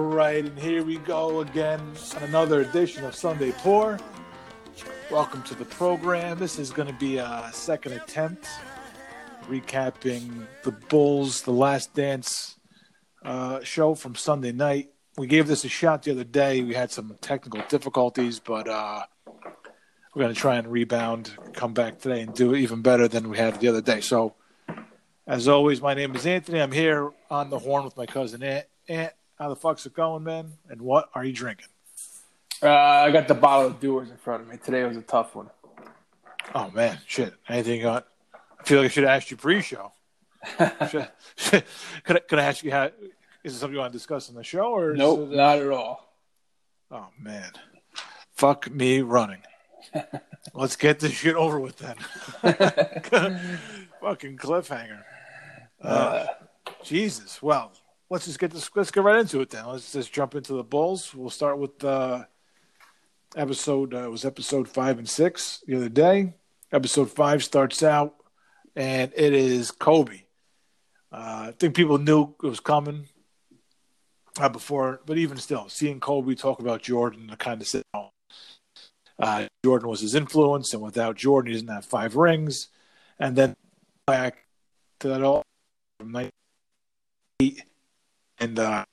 [0.00, 1.78] All right, and here we go again
[2.16, 3.98] on another edition of Sunday Pour.
[5.10, 6.38] Welcome to the program.
[6.38, 8.48] This is going to be a second attempt
[9.42, 12.56] recapping the Bulls, the Last Dance
[13.26, 14.88] uh, show from Sunday night.
[15.18, 16.62] We gave this a shot the other day.
[16.62, 21.98] We had some technical difficulties, but uh, we're going to try and rebound, come back
[21.98, 24.00] today, and do even better than we had the other day.
[24.00, 24.34] So,
[25.26, 26.62] as always, my name is Anthony.
[26.62, 28.42] I'm here on the horn with my cousin.
[28.88, 30.52] Ant, how the fuck's it going, man?
[30.68, 31.66] And what are you drinking?
[32.62, 34.58] Uh, I got the bottle of Dewar's in front of me.
[34.58, 35.48] Today was a tough one.
[36.54, 37.32] Oh man, shit.
[37.48, 38.02] Anything on?
[38.34, 39.92] I feel like I should have asked you pre-show.
[40.90, 41.64] should, should,
[42.04, 42.90] could, I, could I ask you how?
[43.42, 45.70] Is it something you want to discuss on the show, or Nope, it- not at
[45.70, 46.12] all.
[46.90, 47.50] Oh man,
[48.34, 49.40] fuck me running.
[50.54, 51.96] Let's get this shit over with then.
[54.00, 55.02] Fucking cliffhanger.
[55.80, 56.26] Uh,
[56.84, 57.42] Jesus.
[57.42, 57.72] Well,
[58.10, 58.68] let's just get this.
[58.74, 59.66] Let's get right into it then.
[59.66, 61.14] Let's just jump into the Bulls.
[61.14, 62.24] We'll start with uh,
[63.36, 63.94] episode.
[63.94, 66.34] Uh, was episode five and six the other day.
[66.72, 68.16] Episode five starts out,
[68.76, 70.22] and it is Kobe.
[71.12, 73.06] Uh, I think people knew it was coming
[74.38, 78.10] uh, before, but even still, seeing Kobe talk about Jordan, the kind of sit down.
[79.18, 82.68] Uh, Jordan was his influence, and without Jordan, he doesn't have five rings.
[83.18, 83.54] And then
[84.06, 84.44] back
[85.00, 85.42] to that all
[85.98, 87.64] from 98
[88.40, 88.84] and uh,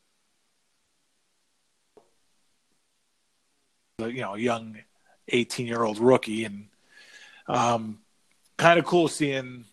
[3.99, 4.77] you know, a young
[5.29, 6.67] 18 year old rookie, and
[7.47, 7.99] um,
[8.57, 9.65] kind of cool seeing,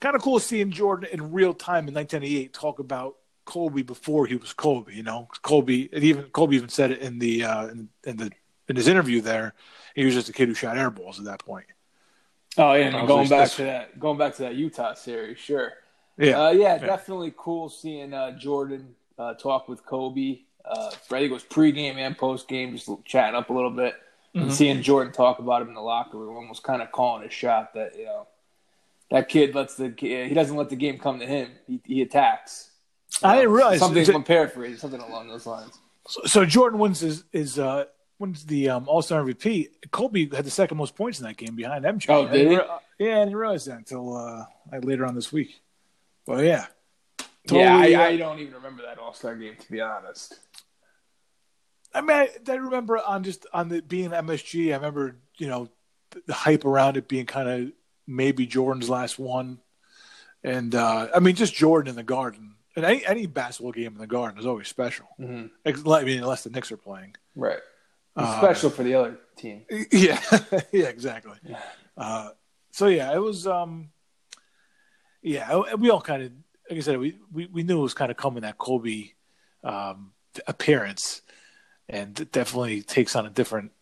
[0.00, 4.36] kind of cool seeing Jordan in real time in 1998 talk about Kobe before he
[4.36, 4.94] was Kobe.
[4.94, 8.30] You know, Kobe, and even Kobe even said it in the uh, in, in the
[8.68, 9.54] in his interview there.
[9.94, 11.66] He was just a kid who shot air balls at that point.
[12.56, 15.72] Oh yeah, and going back to that, going back to that Utah series, sure.
[16.18, 20.40] Yeah, Uh, yeah, definitely cool seeing uh, Jordan uh, talk with Kobe.
[20.64, 23.94] Uh, I think it was pregame and postgame, just chatting up a little bit,
[24.34, 24.42] Mhm.
[24.42, 27.30] and seeing Jordan talk about him in the locker room, almost kind of calling a
[27.30, 28.26] shot that you know
[29.10, 31.50] that kid lets the he doesn't let the game come to him.
[31.66, 32.70] He, he attacks.
[33.22, 34.04] I didn't realize something.
[34.04, 35.78] so- I'm paraphrasing something along those lines.
[36.08, 37.84] So, so Jordan wins his, his uh,
[38.18, 39.68] wins the um, All Star MVP.
[39.90, 42.06] Kobe had the second most points in that game behind MJ.
[42.10, 42.54] Oh, did he?
[42.98, 45.60] yeah, I didn't realize that until uh, like later on this week.
[46.28, 46.66] Well, yeah,
[47.50, 50.38] yeah, I, uh, I don't even remember that All Star game to be honest.
[51.94, 54.72] I mean, I, I remember on just on the being MSG.
[54.72, 55.70] I remember you know
[56.10, 57.72] the, the hype around it being kind of
[58.06, 59.60] maybe Jordan's last one,
[60.44, 62.56] and uh, I mean just Jordan in the Garden.
[62.76, 65.06] And any any basketball game in the Garden is always special.
[65.18, 65.90] Mm-hmm.
[65.90, 67.16] I mean, unless the Knicks are playing.
[67.34, 67.60] Right.
[68.14, 69.62] Uh, Special for the other team.
[69.90, 70.20] Yeah,
[70.72, 71.38] yeah, exactly.
[71.96, 72.30] Uh,
[72.70, 73.46] so yeah, it was.
[73.46, 73.92] Um,
[75.22, 76.32] yeah, we all kind of,
[76.70, 79.10] like I said, we, we, we knew it was kind of coming that Kobe
[79.64, 80.12] um,
[80.46, 81.22] appearance,
[81.88, 83.72] and it definitely takes on a different,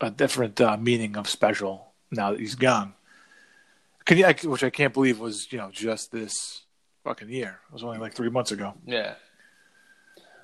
[0.00, 2.94] a different uh, meaning of special now that he's gone.
[4.04, 6.62] Can you, which I can't believe was you know just this
[7.04, 7.60] fucking year.
[7.68, 8.74] It was only like three months ago.
[8.86, 9.14] Yeah.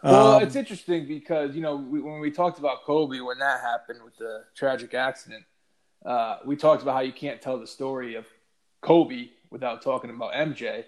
[0.02, 3.60] Well, Um, it's interesting because you know we, when we talked about Kobe when that
[3.60, 5.44] happened with the tragic accident,
[6.04, 8.26] uh, we talked about how you can't tell the story of
[8.82, 10.84] Kobe without talking about MJ,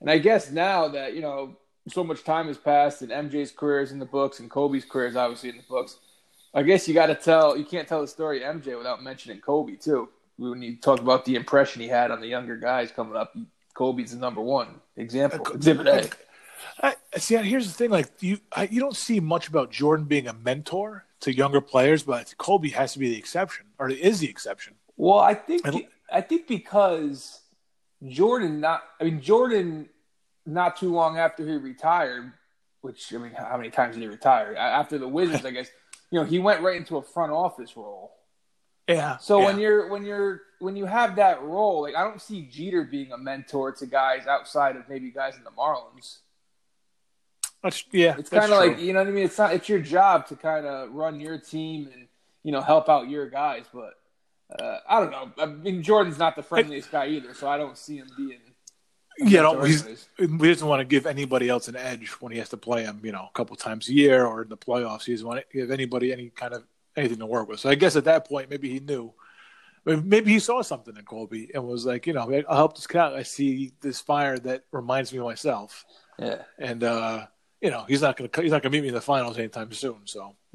[0.00, 1.56] and I guess now that you know
[1.88, 5.06] so much time has passed and MJ's career is in the books and Kobe's career
[5.06, 5.96] is obviously in the books,
[6.54, 9.40] I guess you got to tell you can't tell the story of MJ without mentioning
[9.40, 10.08] Kobe too.
[10.36, 13.36] When you talk about the impression he had on the younger guys coming up,
[13.74, 15.46] Kobe's the number one example.
[15.46, 16.10] Uh, Exhibit A.
[16.82, 20.28] I, see, here's the thing: like you, I, you don't see much about Jordan being
[20.28, 24.28] a mentor to younger players, but Kobe has to be the exception, or is the
[24.30, 24.74] exception.
[24.96, 27.39] Well, I think don't- I think because
[28.06, 29.88] Jordan not I mean Jordan
[30.46, 32.32] not too long after he retired,
[32.80, 34.54] which I mean how many times did he retire?
[34.56, 35.70] After the Wizards, I guess,
[36.10, 38.12] you know, he went right into a front office role.
[38.88, 39.18] Yeah.
[39.18, 39.46] So yeah.
[39.46, 43.12] when you're when you're when you have that role, like I don't see Jeter being
[43.12, 46.18] a mentor to guys outside of maybe guys in the Marlins.
[47.62, 49.24] That's, yeah, It's kind of like you know what I mean.
[49.26, 49.52] It's not.
[49.52, 52.08] It's your job to kind of run your team and
[52.42, 53.64] you know help out your guys.
[53.72, 53.94] But
[54.58, 55.32] uh, I don't know.
[55.38, 58.40] I mean, Jordan's not the friendliest guy either, so I don't see him being.
[59.18, 62.48] yeah, no, he's, he doesn't want to give anybody else an edge when he has
[62.50, 65.04] to play him, you know, a couple times a year or in the playoffs.
[65.04, 66.64] He doesn't want to give anybody any kind of
[66.96, 67.60] anything to work with.
[67.60, 69.12] So I guess at that point, maybe he knew.
[69.86, 73.14] Maybe he saw something in Kobe and was like, you know, I'll help this guy.
[73.14, 75.86] I see this fire that reminds me of myself.
[76.18, 76.42] Yeah.
[76.58, 77.26] and uh,
[77.60, 79.38] you know he's not going to he's not going to meet me in the finals
[79.38, 80.00] anytime soon.
[80.04, 80.34] So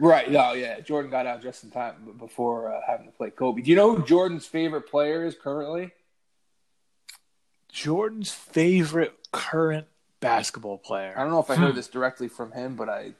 [0.00, 0.30] right.
[0.30, 0.52] No.
[0.52, 0.80] Yeah.
[0.80, 3.62] Jordan got out just in time before uh, having to play Kobe.
[3.62, 5.92] Do you know who Jordan's favorite player is currently?
[7.72, 9.86] Jordan's favorite current
[10.18, 11.14] basketball player.
[11.16, 13.12] I don't know if I heard this directly from him, but I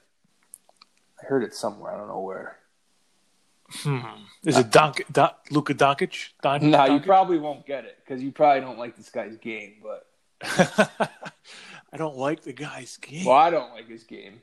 [1.23, 1.93] I heard it somewhere.
[1.93, 2.57] I don't know where.
[3.73, 4.01] Hmm.
[4.45, 6.31] Is it Donk, Don, Luka Doncic?
[6.43, 9.75] Don, no, you probably won't get it because you probably don't like this guy's game.
[9.83, 10.07] But
[11.93, 13.25] I don't like the guy's game.
[13.25, 14.43] Well, I don't like his game.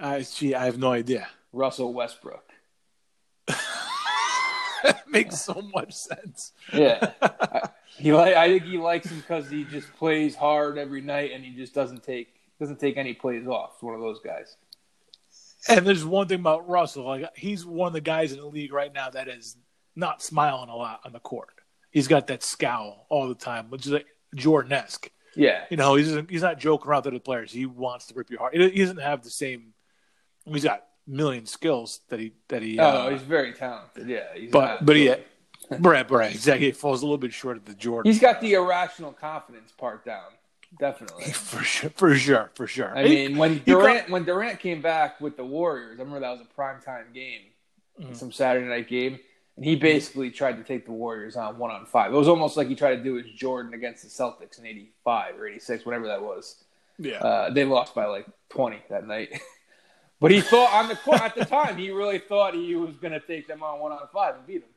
[0.00, 0.54] I see.
[0.54, 1.28] I have no idea.
[1.52, 2.44] Russell Westbrook.
[3.46, 6.52] that makes so much sense.
[6.72, 7.68] Yeah, I,
[7.98, 8.34] he like.
[8.34, 11.74] I think he likes him because he just plays hard every night, and he just
[11.74, 12.28] doesn't take
[12.58, 13.72] doesn't take any plays off.
[13.74, 14.56] It's one of those guys.
[15.68, 18.72] And there's one thing about Russell, like he's one of the guys in the league
[18.72, 19.56] right now that is
[19.94, 21.50] not smiling a lot on the court.
[21.90, 25.10] He's got that scowl all the time, which is like Jordan esque.
[25.36, 27.52] Yeah, you know, he's he's not joking around with the players.
[27.52, 28.54] He wants to rip your heart.
[28.54, 29.72] He doesn't have the same.
[30.44, 32.78] He's got million skills that he that he.
[32.78, 34.08] Oh, uh, he's very talented.
[34.08, 35.16] Yeah, but but yeah,
[35.78, 36.66] Brad Brad exactly.
[36.66, 38.10] He falls a little bit short of the Jordan.
[38.10, 40.32] He's got the irrational confidence part down.
[40.78, 42.96] Definitely, for sure, for sure, for sure.
[42.96, 46.30] I mean, when Durant got, when Durant came back with the Warriors, I remember that
[46.30, 47.42] was a prime time game,
[48.00, 48.14] mm-hmm.
[48.14, 49.18] some Saturday night game,
[49.56, 52.12] and he basically tried to take the Warriors on one on five.
[52.12, 55.38] It was almost like he tried to do his Jordan against the Celtics in '85
[55.38, 56.64] or '86, whatever that was.
[56.98, 59.40] Yeah, uh, they lost by like 20 that night.
[60.22, 63.12] but he thought on the court at the time, he really thought he was going
[63.12, 64.70] to take them on one on five and beat them.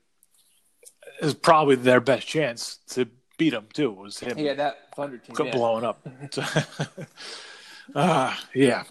[1.21, 3.07] It was probably their best chance to
[3.38, 3.92] beat him too.
[3.92, 4.38] Was him?
[4.38, 5.51] Yeah, that Thunder team yeah.
[5.51, 6.06] blowing up.
[7.95, 8.83] uh, yeah.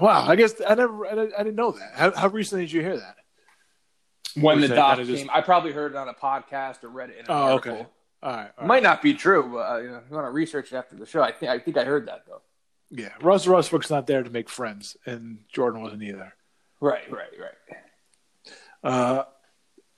[0.00, 0.26] Wow.
[0.26, 1.06] I guess I never.
[1.06, 1.92] I didn't know that.
[1.94, 3.16] How, how recently did you hear that?
[4.34, 5.26] When the doc came, just...
[5.30, 7.72] I probably heard it on a podcast or read it in an oh, article.
[7.72, 7.86] Okay.
[8.22, 10.72] All right, all Might not be true, but uh, you, know, you want to research
[10.72, 11.22] it after the show.
[11.22, 12.42] I think I think I heard that though.
[12.90, 16.34] Yeah, Russ Westbrook's not there to make friends, and Jordan wasn't either.
[16.80, 17.78] Right, right, right.
[18.84, 19.24] Uh,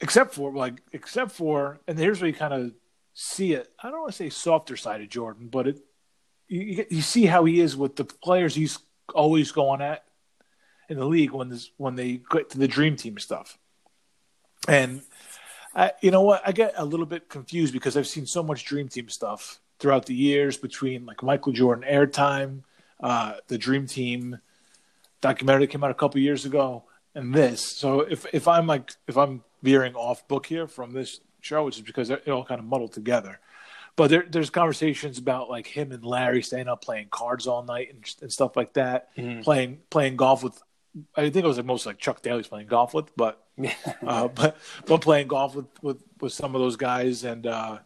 [0.00, 2.72] except for like, except for, and here's where you kind of
[3.14, 3.70] see it.
[3.82, 5.80] I don't want to say softer side of Jordan, but it
[6.48, 8.78] you, you see how he is with the players he's
[9.14, 10.04] always going at
[10.88, 13.58] in the league when this when they get to the dream team stuff.
[14.66, 15.02] And
[15.74, 16.42] I, you know what?
[16.44, 20.06] I get a little bit confused because I've seen so much dream team stuff throughout
[20.06, 22.62] the years between like Michael Jordan airtime,
[23.00, 24.38] uh, the Dream Team
[25.20, 26.84] documentary came out a couple years ago,
[27.14, 27.76] and this.
[27.76, 31.76] So if if I'm like if I'm veering off book here from this show, which
[31.76, 33.40] is because it all kind of muddled together.
[33.96, 37.88] But there, there's conversations about like him and Larry staying up playing cards all night
[37.92, 39.40] and, and stuff like that, mm-hmm.
[39.40, 40.60] playing playing golf with.
[41.16, 43.44] I think it was like most like Chuck Daly's playing golf with, but
[44.06, 44.56] uh, but
[44.86, 47.78] but playing golf with, with with some of those guys and uh,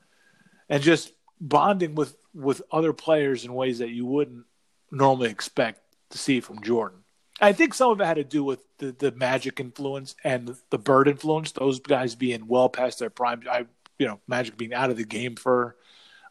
[0.69, 4.45] and just bonding with with other players in ways that you wouldn't
[4.93, 5.81] normally expect
[6.11, 6.99] to see from Jordan.
[7.41, 10.79] I think some of it had to do with the, the Magic influence and the
[10.79, 11.51] Bird influence.
[11.51, 13.43] Those guys being well past their prime.
[13.51, 13.67] I,
[13.99, 15.75] you know, Magic being out of the game for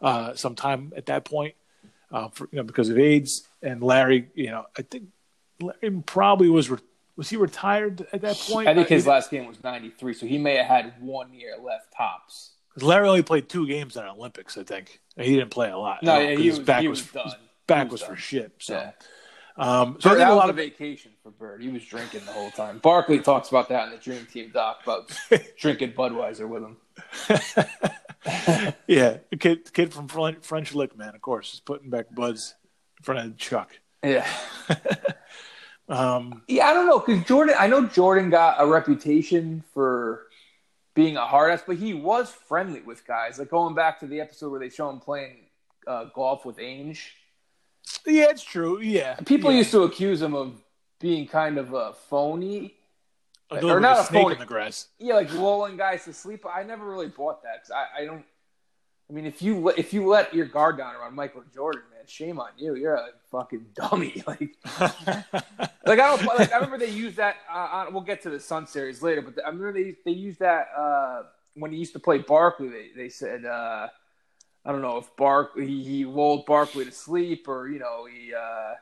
[0.01, 1.55] uh, some time at that point,
[2.11, 3.45] uh, for, you know, because of AIDS.
[3.61, 5.09] And Larry, you know, I think
[5.59, 6.77] Larry probably was re-
[7.17, 8.69] was he retired at that point?
[8.69, 11.93] I think his last game was '93, so he may have had one year left
[11.95, 12.51] tops.
[12.77, 15.01] Larry only played two games in the Olympics, I think.
[15.17, 16.03] He didn't play a lot.
[16.03, 17.35] No, yeah, he was, back he was, was done.
[17.71, 18.53] Back was, was for shit.
[18.59, 18.73] So.
[18.75, 18.91] Yeah.
[19.57, 21.61] Um, so i that a lot of vacation for Bird.
[21.61, 22.79] He was drinking the whole time.
[22.79, 25.11] Barkley talks about that in the Dream Team doc about
[25.59, 26.77] drinking Budweiser with him.
[28.87, 31.15] yeah, kid, kid from French Lick, man.
[31.15, 32.55] Of course, is putting back Buds
[32.97, 33.71] in front of Chuck.
[34.03, 34.27] Yeah.
[35.89, 37.55] um, yeah, I don't know because Jordan.
[37.59, 40.27] I know Jordan got a reputation for
[40.95, 43.37] being a hard ass, but he was friendly with guys.
[43.37, 45.45] Like going back to the episode where they show him playing
[45.85, 46.99] uh, golf with Ainge
[48.05, 48.79] yeah, it's true.
[48.79, 49.59] Yeah, people yeah.
[49.59, 50.61] used to accuse him of
[50.99, 52.75] being kind of a phony,
[53.49, 54.33] a or not a snake phony.
[54.35, 54.87] in the grass.
[54.99, 56.45] Yeah, like lulling guys to sleep.
[56.45, 58.23] I never really bought that because I, I, don't.
[59.09, 62.39] I mean, if you if you let your guard down around Michael Jordan, man, shame
[62.39, 62.75] on you.
[62.75, 64.23] You're a fucking dummy.
[64.27, 64.55] Like,
[65.85, 66.23] like I don't.
[66.25, 67.37] Like I remember they used that.
[67.51, 70.67] Uh, we'll get to the Sun series later, but I remember they they used that
[70.77, 71.23] uh,
[71.55, 72.69] when he used to play Barkley.
[72.69, 73.45] They they said.
[73.45, 73.87] Uh,
[74.65, 78.33] I don't know if Bark he, he lulled Barkley to sleep or you know he
[78.33, 78.73] uh,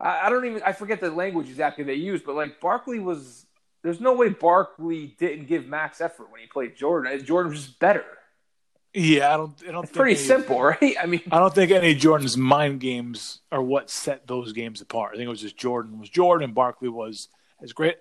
[0.00, 3.46] I, I don't even I forget the language exactly they used, but like Barkley was
[3.82, 7.24] there's no way Barkley didn't give max effort when he played Jordan.
[7.24, 8.04] Jordan was just better.
[8.94, 9.54] Yeah, I don't.
[9.66, 9.84] I don't.
[9.84, 10.96] It's pretty any, simple, right?
[11.00, 15.12] I mean, I don't think any Jordan's mind games are what set those games apart.
[15.12, 17.28] I think it was just Jordan was Jordan, and Barkley was
[17.62, 17.96] as great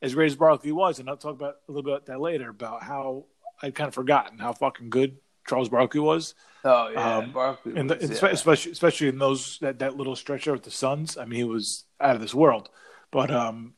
[0.00, 2.48] as great as Barkley was, and I'll talk about a little bit about that later
[2.48, 3.24] about how
[3.60, 5.16] I'd kind of forgotten how fucking good
[5.48, 6.34] Charles Barkley was.
[6.64, 8.28] Oh yeah, um, Barkley, and, the, yeah.
[8.30, 11.16] especially especially in those that, that little stretch there with the Suns.
[11.16, 12.68] I mean, he was out of this world.
[13.10, 13.74] But um,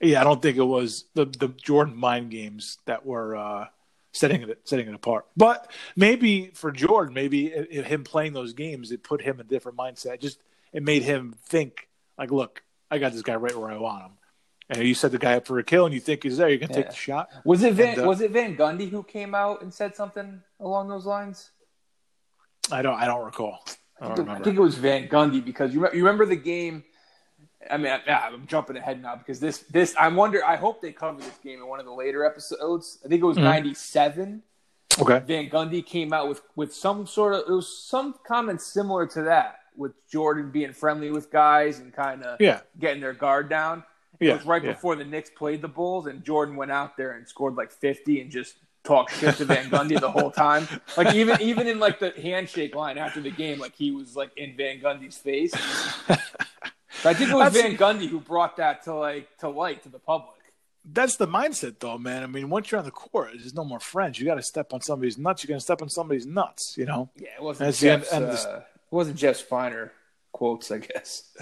[0.00, 3.66] yeah, I don't think it was the the Jordan mind games that were uh,
[4.12, 5.26] setting it setting it apart.
[5.36, 9.78] But maybe for Jordan, maybe him playing those games, it put him in a different
[9.78, 10.20] mindset.
[10.20, 10.40] Just
[10.72, 14.12] it made him think like, look, I got this guy right where I want him.
[14.70, 16.58] And you set the guy up for a kill, and you think he's there, you're
[16.58, 16.82] gonna yeah.
[16.82, 17.30] take the shot.
[17.44, 20.42] Was it Van, and, uh, was it Van Gundy who came out and said something
[20.60, 21.50] along those lines?
[22.70, 23.64] I don't I don't recall.
[24.00, 26.84] I, don't I think it was Van Gundy because you, you remember the game.
[27.68, 30.44] I mean, I, am jumping ahead now because this this I wonder.
[30.44, 32.98] I hope they cover this game in one of the later episodes.
[33.04, 34.42] I think it was '97.
[34.90, 35.02] Mm-hmm.
[35.02, 35.24] Okay.
[35.26, 39.22] Van Gundy came out with with some sort of it was some comment similar to
[39.22, 42.60] that with Jordan being friendly with guys and kind of yeah.
[42.78, 43.84] getting their guard down.
[44.20, 44.72] It was right yeah.
[44.72, 48.20] before the Knicks played the Bulls, and Jordan went out there and scored like 50
[48.20, 50.66] and just talked shit to Van Gundy the whole time.
[50.96, 54.36] Like even even in like the handshake line after the game, like he was like
[54.36, 55.54] in Van Gundy's face.
[57.04, 59.88] I think it was That's, Van Gundy who brought that to like to light to
[59.88, 60.34] the public.
[60.84, 62.22] That's the mindset, though, man.
[62.22, 64.18] I mean, once you're on the court, there's no more friends.
[64.18, 65.44] You got to step on somebody's nuts.
[65.44, 66.76] You're to step on somebody's nuts.
[66.78, 67.10] You know.
[67.16, 67.76] Yeah, it wasn't.
[67.76, 69.92] Jeff's, end, uh, it wasn't Jeff's finer
[70.32, 71.36] quotes, I guess.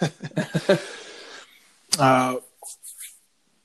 [1.98, 2.36] uh,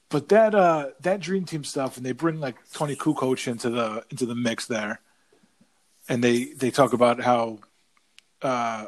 [0.09, 4.05] but that uh, that dream team stuff, and they bring like Toni Kukoc into the
[4.09, 5.01] into the mix there,
[6.07, 7.59] and they they talk about how,
[8.41, 8.85] uh,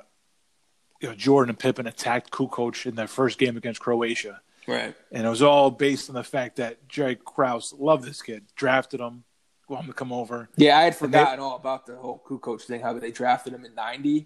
[1.02, 4.96] you know, Jordan and Pippen attacked Kukoc in their first game against Croatia, right?
[5.12, 9.02] And it was all based on the fact that Jerry Krause loved this kid, drafted
[9.02, 9.26] him,
[9.68, 10.48] wanted him to come over.
[10.56, 13.66] Yeah, I had forgotten they, all about the whole Kukoc thing, how they drafted him
[13.66, 14.26] in '90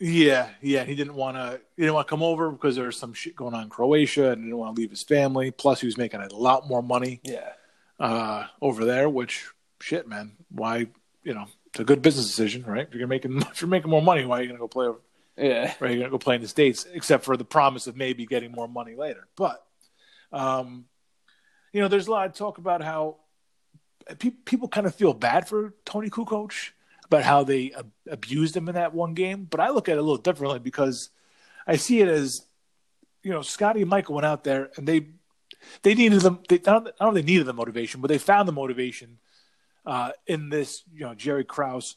[0.00, 1.60] yeah, yeah, he didn't want to.
[1.76, 4.30] He didn't want to come over because there was some shit going on in Croatia,
[4.30, 5.50] and he didn't want to leave his family.
[5.50, 7.20] Plus, he was making a lot more money.
[7.22, 7.50] Yeah.
[7.98, 9.46] Uh, over there, which
[9.78, 10.32] shit, man.
[10.50, 10.86] Why?
[11.22, 12.88] You know, it's a good business decision, right?
[12.90, 14.86] If you're making if you're making more money, why are you gonna go play?
[14.86, 15.00] Over,
[15.36, 15.74] yeah.
[15.80, 18.52] Right, you're gonna go play in the states, except for the promise of maybe getting
[18.52, 19.28] more money later.
[19.36, 19.62] But,
[20.32, 20.86] um,
[21.74, 23.16] you know, there's a lot of talk about how
[24.18, 26.70] pe- people kind of feel bad for Toni Kukoc
[27.10, 29.46] about how they ab- abused him in that one game.
[29.50, 31.10] But I look at it a little differently because
[31.66, 32.46] I see it as,
[33.22, 35.08] you know, Scotty and Michael went out there and they
[35.82, 36.40] they needed them.
[36.48, 38.52] They, I, don't, I don't know if they needed the motivation, but they found the
[38.52, 39.18] motivation
[39.84, 41.96] uh, in this, you know, Jerry Krause,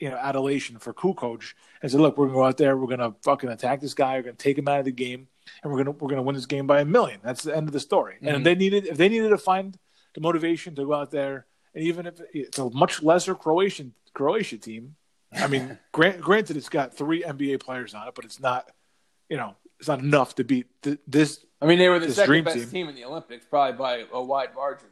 [0.00, 1.52] you know, adulation for Kukoc
[1.82, 4.22] and said, look, we're gonna go out there, we're gonna fucking attack this guy, we're
[4.22, 5.28] gonna take him out of the game,
[5.62, 7.20] and we're gonna we're gonna win this game by a million.
[7.22, 8.14] That's the end of the story.
[8.14, 8.28] Mm-hmm.
[8.28, 9.78] And if they needed if they needed to find
[10.14, 14.58] the motivation to go out there, and even if it's a much lesser Croatian Croatia
[14.58, 14.96] team.
[15.32, 18.70] I mean, grant, granted, it's got three NBA players on it, but it's not,
[19.28, 21.44] you know, it's not enough to beat th- this.
[21.60, 22.68] I mean, they were the second best team.
[22.68, 22.88] team.
[22.88, 24.88] in the Olympics, probably by a wide margin.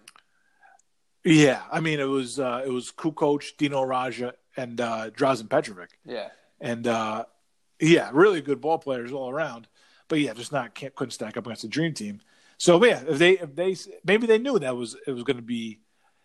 [1.25, 5.89] Yeah, I mean, it was uh, it was Kukoc, Dino Radja, and uh, Drazen Petrovic.
[6.05, 6.29] Yeah,
[6.61, 7.25] and uh,
[7.81, 9.67] yeah, really good ball players all around.
[10.07, 12.21] But yeah, just not can't couldn't stack up against the dream team.
[12.59, 15.43] So yeah, if they if they maybe they knew that was it was going to
[15.43, 15.81] be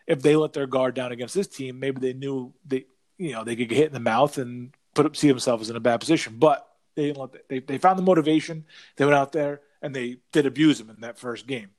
[0.08, 2.86] if they let their guard down against this team, maybe they knew they
[3.17, 5.75] you know they could get hit in the mouth and put up, see themselves in
[5.75, 6.36] a bad position.
[6.38, 8.65] But they didn't let the, they they found the motivation.
[8.96, 11.70] They went out there and they did abuse him in that first game.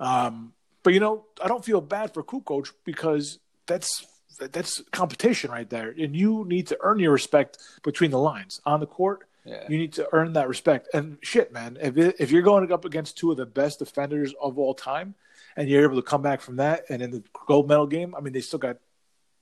[0.00, 4.06] Um, but you know, I don't feel bad for Kukoc because that's
[4.38, 8.80] that's competition right there, and you need to earn your respect between the lines on
[8.80, 9.26] the court.
[9.44, 9.64] Yeah.
[9.68, 10.88] You need to earn that respect.
[10.92, 14.34] And shit, man, if it, if you're going up against two of the best defenders
[14.40, 15.14] of all time,
[15.56, 16.84] and you're able to come back from that.
[16.88, 18.76] And in the gold medal game, I mean, they still got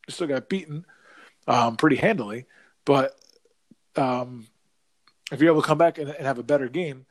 [0.06, 0.84] they still got beaten
[1.46, 2.46] um, pretty handily,
[2.84, 3.18] but
[3.96, 4.46] um,
[5.32, 7.06] if you're able to come back and, and have a better game,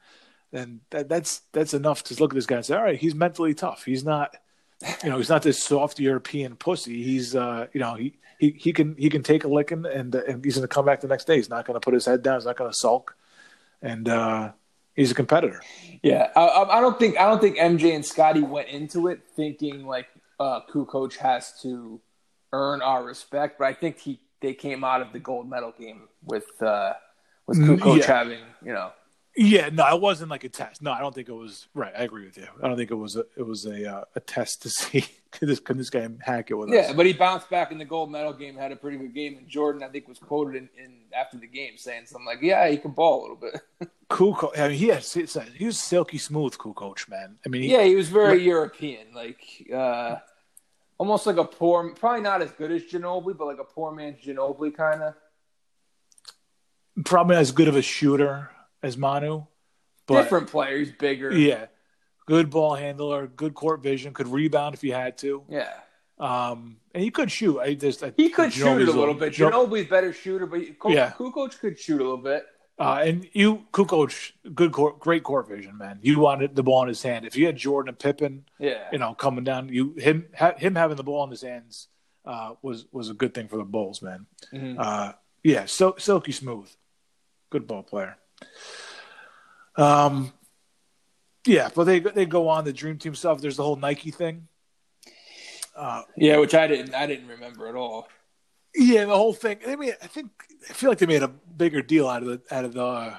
[0.52, 3.16] then that, that's that's enough to look at this guy and say, all right, he's
[3.16, 3.84] mentally tough.
[3.86, 4.36] He's not,
[5.04, 7.04] you know, he's not this soft European pussy.
[7.04, 10.46] He's, uh, you know, he, he, he can he can take a licking and and
[10.46, 11.38] he's going to come back the next day.
[11.38, 12.36] He's not going to put his head down.
[12.36, 13.16] He's not going to sulk,
[13.82, 14.52] and uh,
[14.96, 15.62] he's a competitor.
[16.02, 19.86] Yeah, I, I, don't think I don't think MJ and Scotty went into it thinking
[19.86, 20.08] like
[20.40, 22.00] uh, Kukoc has to
[22.52, 26.10] earn our respect, but I think he they came out of the gold medal game
[26.26, 26.94] with uh,
[27.48, 28.08] with mm, Kukoc yeah.
[28.08, 28.92] having you know
[29.36, 30.82] yeah, no, it wasn't like a test.
[30.82, 31.68] No, I don't think it was.
[31.74, 32.48] Right, I agree with you.
[32.62, 35.06] I don't think it was a it was a uh, a test to see
[35.40, 36.88] could this can this guy hack it with yeah, us.
[36.90, 39.38] Yeah, but he bounced back in the gold medal game, had a pretty good game,
[39.38, 42.70] and Jordan I think was quoted in, in after the game saying something like, "Yeah,
[42.70, 44.58] he can ball a little bit." Kukoc.
[44.58, 47.38] I mean, he has he was silky smooth, Kukoc, man.
[47.46, 49.42] I mean, he, yeah, he was very like, European, like
[49.74, 50.18] uh,
[50.98, 54.24] almost like a poor, probably not as good as Ginobili, but like a poor man's
[54.24, 55.16] Ginobili kind of.
[57.06, 58.52] Probably as good of a shooter
[58.84, 59.46] as Manu
[60.06, 60.78] but, Different player.
[60.78, 61.32] He's bigger.
[61.32, 61.68] Yeah.
[62.26, 65.44] Good ball handler, good court vision, could rebound if he had to.
[65.50, 65.70] Yeah.
[66.20, 67.60] Um, and he could shoot.
[67.60, 69.34] I just I, he could shoot it a little bit.
[69.34, 71.12] Ginobili's better shooter, but Kukoc, yeah.
[71.12, 72.46] Kukoc could shoot a little bit.
[72.80, 76.00] Uh, and you, Kukoc, good, court, great court vision, man.
[76.02, 77.26] You wanted the ball in his hand.
[77.26, 78.88] If you had Jordan and Pippen, Yeah.
[78.92, 81.88] you know, coming down, you him ha, him having the ball in his hands
[82.26, 84.26] uh, was was a good thing for the Bulls, man.
[84.54, 84.76] Mhm.
[84.80, 85.14] Uh,
[85.44, 86.70] yeah, so silky smooth,
[87.50, 88.18] good ball player.
[89.76, 90.32] Um,
[91.46, 93.42] yeah, but they they go on the Dream Team stuff.
[93.42, 94.48] There's the whole Nike thing.
[95.76, 98.08] Uh, Yeah, which I didn't I didn't remember at all.
[98.76, 99.58] yeah, the whole thing.
[99.68, 100.30] I mean, I think
[100.70, 103.18] I feel like they made a bigger deal out of the out of the uh,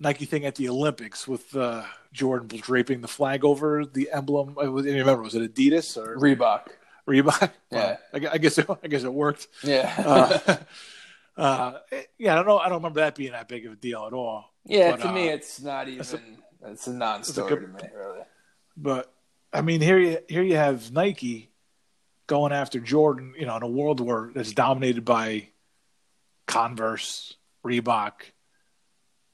[0.00, 1.82] Nike thing at the Olympics with uh,
[2.12, 4.56] Jordan draping the flag over the emblem.
[4.60, 6.68] I was- I remember was it Adidas or Reebok.
[7.08, 7.50] Reebok?
[7.70, 7.96] Yeah.
[8.12, 9.48] I, I guess it, I guess it worked.
[9.64, 9.92] Yeah.
[9.98, 10.56] Uh,
[11.40, 11.78] uh,
[12.18, 12.58] yeah, I don't know.
[12.58, 14.52] I don't remember that being that big of a deal at all.
[14.64, 16.06] yeah, but, to me uh, it's not even
[16.66, 18.20] it's a non-story to me, really.
[18.76, 19.12] But
[19.52, 21.50] I mean, here you here you have Nike
[22.26, 23.34] going after Jordan.
[23.38, 25.48] You know, in a world where that's dominated by
[26.46, 28.12] Converse, Reebok,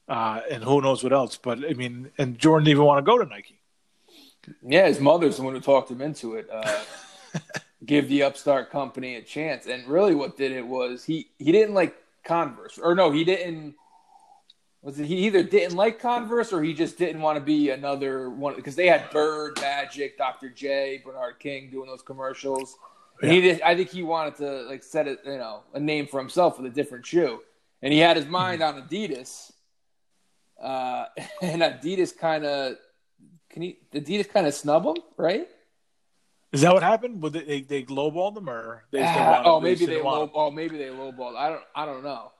[0.07, 1.37] uh, and who knows what else.
[1.37, 3.59] But I mean, and Jordan didn't even want to go to Nike.
[4.65, 6.47] Yeah, his mother's the one who talked him into it.
[6.51, 6.79] Uh,
[7.85, 9.65] give the upstart company a chance.
[9.65, 13.75] And really, what did it was he he didn't like Converse, or no, he didn't.
[14.81, 18.29] Was it he either didn't like Converse or he just didn't want to be another
[18.31, 20.49] one because they had Bird, Magic, Dr.
[20.49, 22.75] J, Bernard King doing those commercials.
[23.21, 26.07] And he did, I think he wanted to like set it, you know, a name
[26.07, 27.41] for himself with a different shoe,
[27.83, 29.51] and he had his mind on Adidas.
[30.59, 31.05] Uh,
[31.41, 32.77] and Adidas kind of
[33.51, 35.47] can he Adidas kind of snub him, right?
[36.51, 37.21] Is that what happened?
[37.21, 40.31] Would they they, they lowballed them or they want oh, maybe they low.
[40.33, 41.35] Oh, maybe they lowballed.
[41.35, 41.63] I don't.
[41.75, 42.31] I don't know.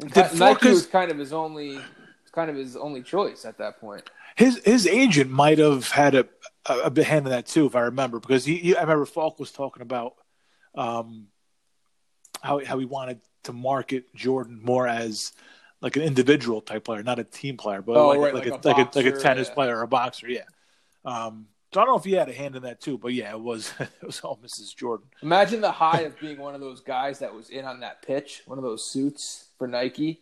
[0.00, 1.80] Did Nike was kind of his only,
[2.32, 4.08] kind of his only choice at that point.
[4.36, 6.26] His his agent might have had a,
[6.66, 9.38] a, a hand in that too, if I remember, because he, he I remember Falk
[9.38, 10.14] was talking about
[10.74, 11.26] um,
[12.40, 15.32] how how he wanted to market Jordan more as
[15.80, 18.64] like an individual type player, not a team player, but Oh, like, right, like, like
[18.64, 19.54] a, a like a like a tennis yeah.
[19.54, 20.44] player or a boxer, yeah.
[21.04, 23.30] Um, so I don't know if he had a hand in that too, but yeah,
[23.30, 24.74] it was it was all Mrs.
[24.74, 25.06] Jordan.
[25.22, 28.42] Imagine the high of being one of those guys that was in on that pitch,
[28.46, 30.20] one of those suits for Nike.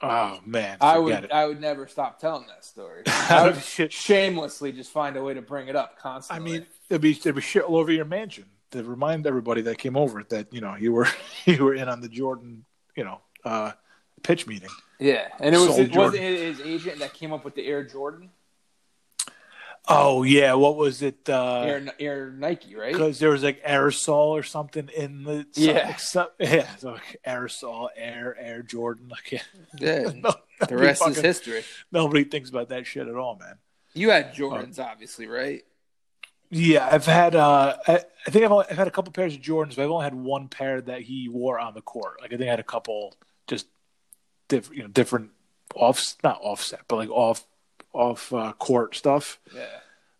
[0.00, 1.32] Oh man, I would, it.
[1.32, 3.02] I would never stop telling that story.
[3.06, 6.50] I would shamelessly just find a way to bring it up constantly.
[6.50, 9.78] I mean, it'd be it'd be shit all over your mansion to remind everybody that
[9.78, 11.08] came over that you know you were
[11.46, 12.64] you were in on the Jordan
[12.96, 13.72] you know uh,
[14.22, 14.70] pitch meeting.
[14.98, 16.20] yeah, and it was it wasn't Jordan.
[16.20, 18.30] his agent that came up with the Air Jordan,
[19.86, 21.28] Oh yeah, what was it?
[21.28, 22.92] Air Air Nike, right?
[22.92, 25.88] Because there was like aerosol or something in the Yeah.
[25.90, 29.08] except, yeah, so like aerosol, air, air Jordan.
[29.08, 29.42] Like
[29.78, 30.34] yeah, no,
[30.66, 31.64] the rest is history.
[31.92, 33.56] Nobody thinks about that shit at all, man.
[33.92, 35.64] You had Jordans, obviously, right?
[36.50, 37.34] Yeah, I've had.
[37.34, 39.90] Uh, I, I think I've, only, I've had a couple pairs of Jordans, but I've
[39.90, 42.20] only had one pair that he wore on the court.
[42.20, 43.14] Like I think I had a couple
[43.46, 43.66] just
[44.48, 45.30] different, you know, different
[45.74, 47.44] off, not offset, but like off,
[47.94, 49.38] off uh, court stuff.
[49.54, 49.66] Yeah.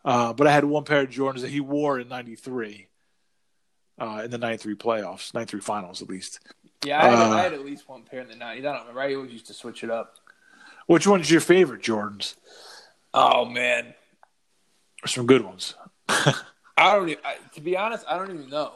[0.04, 2.88] Uh, but I had one pair of Jordans that he wore in '93,
[3.98, 6.40] uh, in the '93 playoffs, '93 finals at least.
[6.84, 8.58] Yeah, I had, Uh, I had at least one pair in the 90s.
[8.58, 9.00] I don't remember.
[9.00, 10.16] I always used to switch it up.
[10.86, 12.34] Which one's your favorite Jordans?
[13.14, 13.94] Oh, man.
[15.02, 15.74] Or some good ones.
[16.08, 16.34] I
[16.76, 18.72] don't even, I, to be honest, I don't even know.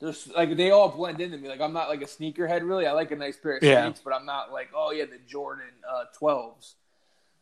[0.00, 1.48] There's like they all blend into me.
[1.48, 2.86] Like I'm not like a sneakerhead really.
[2.86, 3.92] I like a nice pair of Yeah.
[4.04, 6.74] but I'm not like oh yeah the Jordan uh, 12s.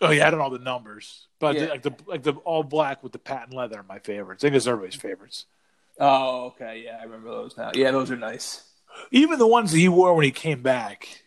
[0.02, 1.66] Oh yeah, I don't know the numbers, but Yeah.
[1.66, 4.42] like the like the all black with the patent leather are my favorites.
[4.42, 5.46] I think it's everybody's favorites.
[5.98, 7.70] Oh okay, yeah, I remember those now.
[7.74, 8.64] Yeah, those are nice.
[9.10, 11.24] even the ones that he wore when he came back,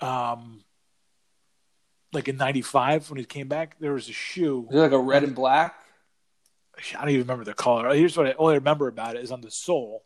[0.00, 0.64] um,
[2.12, 4.66] like in '95 when he came back, there was a shoe.
[4.70, 5.76] Is it like a red and black?
[6.96, 7.94] I don't even remember the color.
[7.94, 10.02] Here's what I, all I remember about it is on the sole,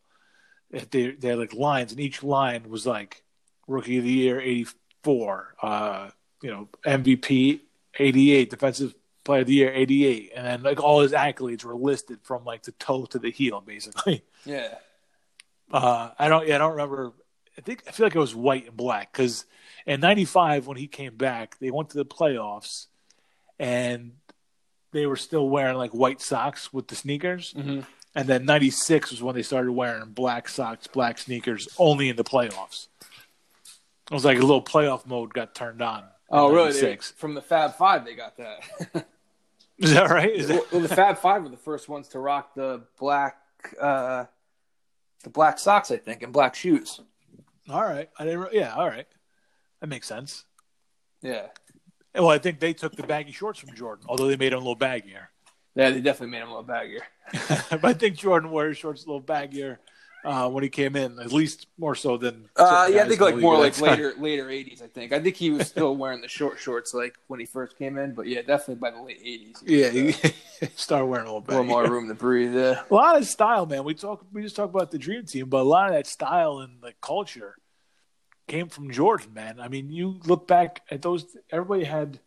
[0.70, 3.22] they they had like lines, and each line was like
[3.66, 6.10] Rookie of the Year '84, uh,
[6.42, 7.60] you know MVP
[7.98, 12.18] '88, Defensive Player of the Year '88, and then like all his accolades were listed
[12.22, 14.22] from like the toe to the heel, basically.
[14.46, 14.74] Yeah.
[15.72, 16.46] Uh, I don't.
[16.46, 17.14] Yeah, I don't remember.
[17.56, 19.46] I think I feel like it was white and black because
[19.86, 22.86] in '95 when he came back, they went to the playoffs,
[23.58, 24.12] and
[24.92, 27.54] they were still wearing like white socks with the sneakers.
[27.54, 27.80] Mm-hmm.
[28.14, 32.24] And then '96 was when they started wearing black socks, black sneakers, only in the
[32.24, 32.88] playoffs.
[34.10, 36.04] It was like a little playoff mode got turned on.
[36.30, 36.72] Oh really?
[36.72, 39.06] They, from the Fab Five, they got that.
[39.78, 40.30] Is that right?
[40.30, 43.38] Is that, well, the Fab Five were the first ones to rock the black,
[43.80, 44.24] uh,
[45.24, 47.00] the black socks, I think, and black shoes.
[47.68, 48.08] all right.
[48.18, 48.52] I didn't.
[48.52, 49.06] Yeah, all right.
[49.80, 50.44] That makes sense.
[51.22, 51.46] Yeah.
[52.14, 54.62] Well, I think they took the baggy shorts from Jordan, although they made them a
[54.62, 55.26] little baggier.
[55.74, 57.00] Yeah, they definitely made them a little baggier.
[57.70, 59.78] but I think Jordan wore his shorts a little baggier
[60.24, 62.48] uh, when he came in, at least more so than.
[62.56, 63.90] Uh, yeah, I think like more like that time.
[63.90, 64.82] later later eighties.
[64.82, 65.12] I think.
[65.12, 68.14] I think he was still wearing the short shorts like when he first came in,
[68.14, 69.56] but yeah, definitely by the late eighties.
[69.64, 70.12] Yeah, he
[70.76, 71.68] started wearing a little a little bit.
[71.68, 72.54] more room to breathe.
[72.54, 72.82] Yeah.
[72.90, 73.84] A lot of style, man.
[73.84, 76.58] We talk, we just talk about the dream team, but a lot of that style
[76.60, 77.56] and the culture
[78.48, 79.60] came from Jordan, man.
[79.60, 81.36] I mean, you look back at those.
[81.50, 82.18] Everybody had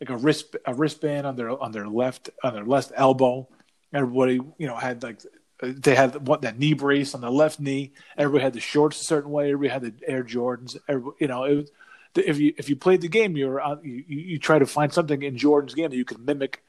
[0.00, 3.48] like a wrist, a wristband on their on their left on their left elbow.
[3.92, 5.20] Everybody, you know, had like
[5.62, 7.92] they had what that knee brace on the left knee.
[8.16, 9.52] Everybody had the shorts a certain way.
[9.52, 10.76] Everybody had the Air Jordans.
[10.88, 11.70] Everybody, you know, it was,
[12.16, 14.92] if you if you played the game, you were on, you, you try to find
[14.92, 16.62] something in Jordan's game that you could mimic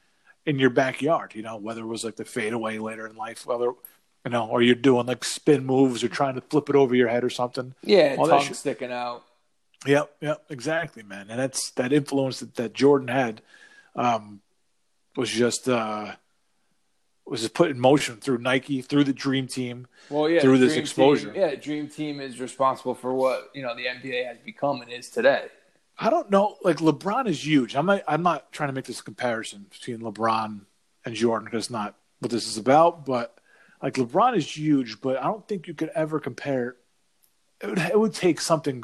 [0.46, 1.34] in your backyard.
[1.34, 3.72] You know, whether it was like the fadeaway later in life, whether
[4.24, 7.08] you know, or you're doing like spin moves or trying to flip it over your
[7.08, 7.74] head or something.
[7.82, 9.22] Yeah, All tongue sticking out.
[9.86, 11.26] Yep, yep, exactly, man.
[11.28, 13.42] And that's that influence that, that Jordan had
[13.94, 14.40] um,
[15.14, 16.12] was just uh,
[17.26, 19.86] was put in motion through Nike, through the Dream Team.
[20.10, 21.32] Well, yeah, Through this Dream exposure.
[21.32, 24.92] Team, yeah, Dream Team is responsible for what you know the NBA has become and
[24.92, 25.46] is today.
[25.98, 27.76] I don't know, like LeBron is huge.
[27.76, 30.62] I'm not, I'm not trying to make this a comparison between LeBron
[31.04, 33.06] and Jordan because it's not what this is about.
[33.06, 33.38] But
[33.80, 36.76] like LeBron is huge, but I don't think you could ever compare.
[37.60, 38.82] It would, it would take something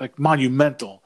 [0.00, 1.02] like monumental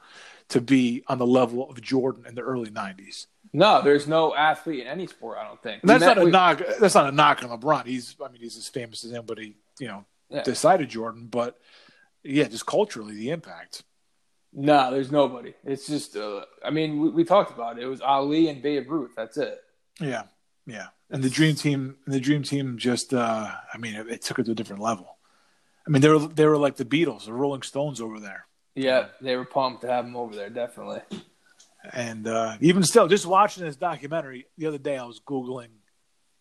[0.53, 3.27] to be on the level of Jordan in the early '90s.
[3.51, 5.37] No, there's no athlete in any sport.
[5.39, 5.83] I don't think.
[5.83, 6.61] And that's We not met- a we- knock.
[6.79, 7.85] That's not a knock on LeBron.
[7.85, 10.41] He's, I mean, he's as famous as anybody, you know, Yeah.
[10.43, 11.27] decided Jordan.
[11.29, 11.59] But
[12.23, 13.83] yeah, just culturally, the impact.
[14.53, 15.53] No, there's nobody.
[15.63, 16.15] It's just.
[16.15, 17.83] Uh, I mean, we, we talked about it.
[17.83, 19.11] It was Ali and Babe Ruth.
[19.15, 19.59] That's it.
[19.99, 20.23] Yeah,
[20.65, 20.87] yeah.
[21.11, 24.45] And the dream team, the dream team, just, uh, I mean, it, it took it
[24.45, 25.17] to a different level.
[25.85, 28.45] I mean, they were they were like the Beatles, the Rolling Stones over there.
[28.75, 30.49] Yeah, they were pumped to have him over there.
[30.49, 31.01] Definitely.
[31.91, 35.67] And uh, even still, just watching this documentary the other day, I was googling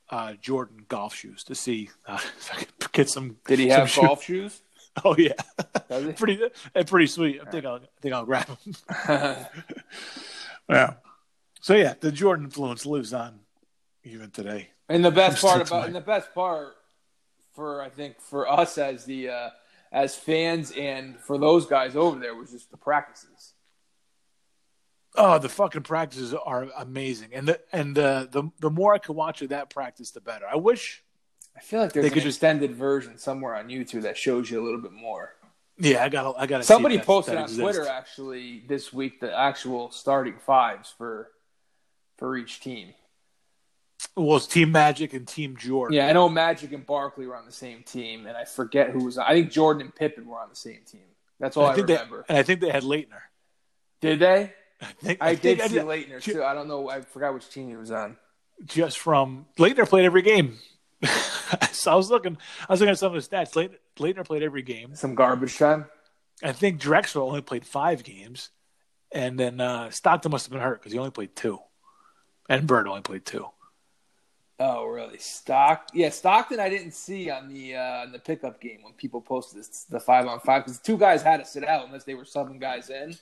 [0.09, 3.37] uh, Jordan golf shoes to see uh, if I could get some.
[3.47, 4.61] Did he some have shoe- golf shoes?
[5.07, 5.33] Oh yeah,
[5.89, 6.13] Does he?
[6.19, 6.39] pretty
[6.75, 7.41] uh, pretty sweet.
[7.41, 9.47] I think I'll I think I'll grab them.
[10.69, 10.95] yeah.
[11.63, 13.41] So yeah, the Jordan influence lives on
[14.05, 14.69] even today.
[14.91, 16.75] And the best part about and the best part
[17.55, 19.51] for I think for us as the uh,
[19.93, 23.53] as fans and for those guys over there was just the practices.
[25.15, 29.15] Oh, the fucking practices are amazing, and the and the the the more I could
[29.15, 30.47] watch of that practice, the better.
[30.51, 31.03] I wish.
[31.55, 34.51] I feel like there's They an could just- extended version somewhere on YouTube that shows
[34.51, 35.35] you a little bit more.
[35.77, 36.35] Yeah, I got.
[36.39, 36.65] I got.
[36.65, 37.63] Somebody see if that- posted that on exists.
[37.63, 41.31] Twitter actually this week the actual starting fives for
[42.17, 42.95] for each team.
[44.17, 45.97] Well, it's Team Magic and Team Jordan.
[45.97, 49.05] Yeah, I know Magic and Barkley were on the same team, and I forget who
[49.05, 49.19] was.
[49.19, 49.25] on.
[49.27, 51.03] I think Jordan and Pippen were on the same team.
[51.39, 52.25] That's all I, think remember.
[52.29, 53.21] they and I think they had Laettner.
[54.01, 54.53] Did they?
[54.81, 56.43] I think I, think did see did- Laettner too.
[56.45, 56.89] I don't know.
[56.89, 58.17] I forgot which team he was on.
[58.65, 60.59] just from Laettner played every game.
[61.73, 62.37] so I was looking.
[62.69, 63.53] I was looking at some of the stats.
[63.53, 64.95] Laettner, Laettner played every game.
[64.95, 65.87] Some garbage time.
[66.43, 68.51] I think Drexler only played five games,
[69.13, 71.59] and then uh, Stockton must have been hurt because he only played two,
[72.49, 73.47] and Bird only played two.
[74.65, 75.19] Oh, really?
[75.19, 75.89] Stock?
[75.93, 76.61] Yeah, Stockton.
[76.61, 79.99] I didn't see on the uh, on the pickup game when people posted this, the
[79.99, 82.89] five on five because two guys had to sit out unless they were subbing guys
[82.89, 83.17] in.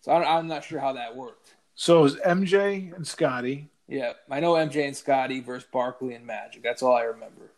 [0.00, 1.54] So I don't, I'm not sure how that worked.
[1.76, 3.68] So it was MJ and Scotty.
[3.86, 6.64] Yeah, I know MJ and Scotty versus Barkley and Magic.
[6.64, 7.52] That's all I remember.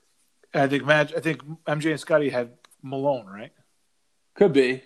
[0.53, 2.51] I think Mag- I think MJ and Scotty had
[2.83, 3.53] Malone, right?
[4.35, 4.83] Could be.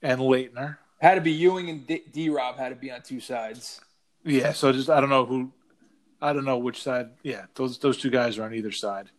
[0.00, 0.76] And Laettner.
[1.00, 3.80] Had to be Ewing and D Rob had to be on two sides.
[4.24, 4.52] Yeah.
[4.52, 5.50] So just I don't know who,
[6.22, 7.10] I don't know which side.
[7.22, 9.10] Yeah, those those two guys are on either side.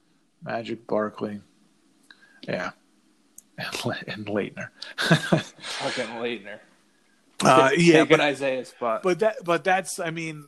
[0.41, 1.41] Magic, Barkley.
[2.47, 2.71] Yeah.
[3.57, 4.69] And, Le- and Laettner.
[4.97, 6.59] Fucking Laettner.
[7.43, 9.03] uh, yeah, but Isiah's spot.
[9.03, 10.47] but that but that's I mean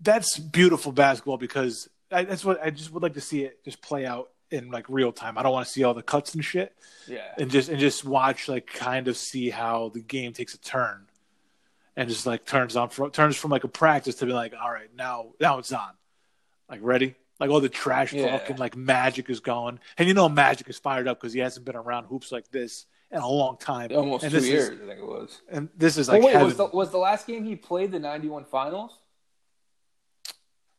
[0.00, 3.80] that's beautiful basketball because I, that's what I just would like to see it just
[3.80, 5.38] play out in like real time.
[5.38, 6.76] I don't want to see all the cuts and shit
[7.08, 7.32] yeah.
[7.38, 11.06] and just and just watch like kind of see how the game takes a turn
[11.96, 14.70] and just like turns on from turns from like a practice to be like all
[14.70, 15.90] right now now it's on
[16.68, 18.30] like ready like all the trash Yeah.
[18.30, 21.40] talk and like magic is going and you know magic is fired up because he
[21.40, 24.68] hasn't been around hoops like this in a long time Almost and two this years,
[24.70, 25.40] is, I think it was.
[25.50, 26.46] and this is Oh, like wait, heaven.
[26.48, 28.98] was the, was the last game he played the 91 finals?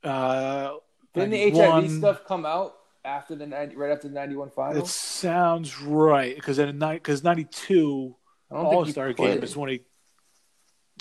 [0.04, 0.74] uh
[1.14, 4.72] Didn't the HIV stuff come out after the 90, right after the 91 finals?
[4.76, 4.92] It finals?
[4.96, 8.16] sounds right because in because ninety two
[8.52, 9.34] I don't think he All Star played.
[9.36, 9.82] game is when he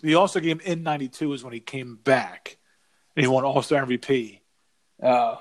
[0.04, 2.58] the All Star game in ninety two is when he came back
[3.16, 4.40] and he won All Star MVP
[5.02, 5.36] Uh,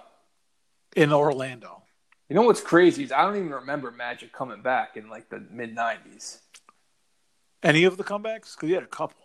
[0.96, 1.84] in Orlando.
[2.30, 5.46] you know what's crazy is I don't even remember Magic coming back in like the
[5.52, 6.40] mid 90s.
[7.62, 8.56] Any of the comebacks?
[8.56, 9.18] Because he had a couple.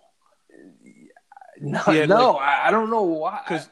[1.61, 3.41] No, no, I, I don't know why.
[3.45, 3.69] Because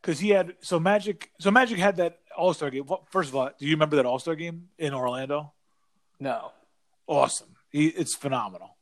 [0.00, 2.84] because he had so Magic so Magic had that All Star game.
[3.10, 5.52] First of all, do you remember that All Star game in Orlando?
[6.20, 6.52] No.
[7.08, 7.48] Awesome.
[7.70, 8.75] He, it's phenomenal.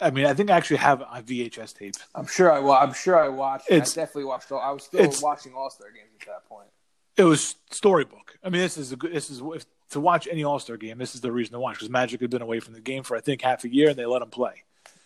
[0.00, 1.94] I mean, I think I actually have a VHS tape.
[2.14, 2.58] I'm sure I.
[2.60, 3.66] Well, I'm sure I watched.
[3.70, 4.52] It's- I definitely watched.
[4.52, 6.68] All, I was still watching All Star games at that point.
[7.16, 8.38] It was storybook.
[8.44, 9.12] I mean, this is a good.
[9.12, 10.98] This is if, to watch any All Star game.
[10.98, 13.16] This is the reason to watch because Magic had been away from the game for
[13.16, 14.62] I think half a year, and they let him play.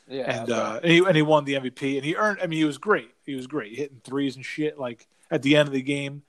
[0.09, 0.41] Yeah.
[0.43, 2.39] and uh, and he, and he won the MVP, and he earned.
[2.43, 3.11] I mean, he was great.
[3.25, 4.79] He was great, hitting threes and shit.
[4.79, 6.23] Like at the end of the game,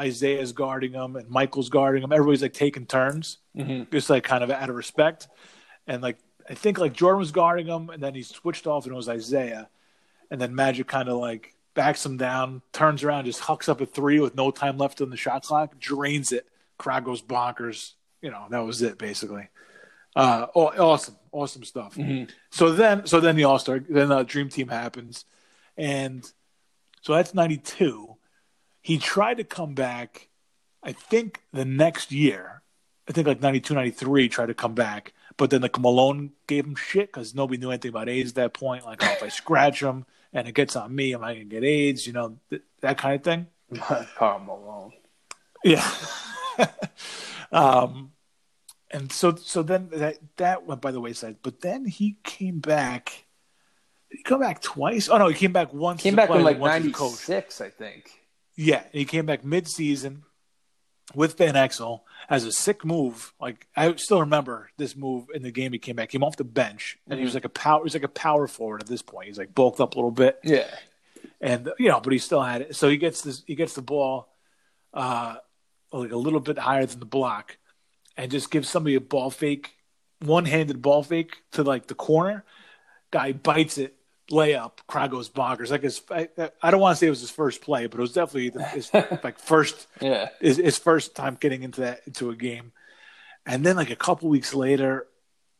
[0.00, 2.12] Isiah's guarding him, and Michael's guarding him.
[2.12, 3.90] Everybody's like taking turns, Mhm.
[3.90, 5.28] just like kind of out of respect.
[5.86, 8.92] And like I think like Jordan was guarding him, and then he switched off, and
[8.92, 9.68] it was Isiah,
[10.30, 13.86] and then Magic kind of like backs him down, turns around, just hucks up a
[13.86, 16.46] three with no time left on the shot clock, drains it.
[16.78, 17.92] Crowd goes bonkers.
[18.22, 19.48] You know that was it basically.
[20.14, 21.94] Uh, aw- awesome, awesome stuff.
[21.94, 22.30] Mhm.
[22.50, 25.24] So then, so then the All Star, then the Dream Team happens,
[25.76, 26.24] and
[27.02, 28.16] so that's '92.
[28.80, 30.28] He tried to come back.
[30.82, 32.62] I think the next year,
[33.08, 36.74] I think like '92, '93, tried to come back, but then like Malone gave him
[36.74, 38.84] shit because nobody knew anything about AIDS at that point.
[38.84, 41.64] Like, oh, if I scratch him and it gets on me, am I gonna get
[41.64, 42.06] AIDS?
[42.06, 43.46] You know, th- that kind of thing.
[44.16, 44.92] Karl Malone.
[45.64, 45.88] Yeah.
[47.52, 48.12] um,
[48.90, 51.36] and so so then that that went by the wayside.
[51.42, 53.24] But then he came back.
[54.10, 55.08] He come back twice?
[55.08, 56.02] Oh no, he came back once.
[56.02, 57.28] Came back in like once as a coach.
[57.28, 58.10] '96, I think.
[58.54, 60.22] Yeah, he came back mid-season
[61.14, 63.32] with Van Exel as a sick move.
[63.40, 65.72] Like I still remember this move in the game.
[65.72, 67.80] He came back, came off the bench, and he was like a power.
[67.80, 69.28] He was like a power forward at this point.
[69.28, 70.66] He's like bulked up a little bit Yeah.
[71.40, 72.76] and you know, but he still had it.
[72.76, 74.28] So he gets this, he gets the ball,
[74.92, 75.36] uh,
[75.92, 77.56] like a little bit higher than the block,
[78.16, 79.72] and just gives somebody a ball fake,
[80.20, 82.44] one-handed ball fake to like the corner.
[83.12, 83.94] Guy bites it,
[84.30, 84.72] layup.
[84.86, 85.70] Crowd goes bonkers.
[85.70, 86.28] Like his, I,
[86.62, 88.64] I don't want to say it was his first play, but it was definitely the,
[88.64, 90.28] his like first Yeah.
[90.40, 92.72] his, his first time getting into that into a game.
[93.44, 95.06] And then like a couple weeks later,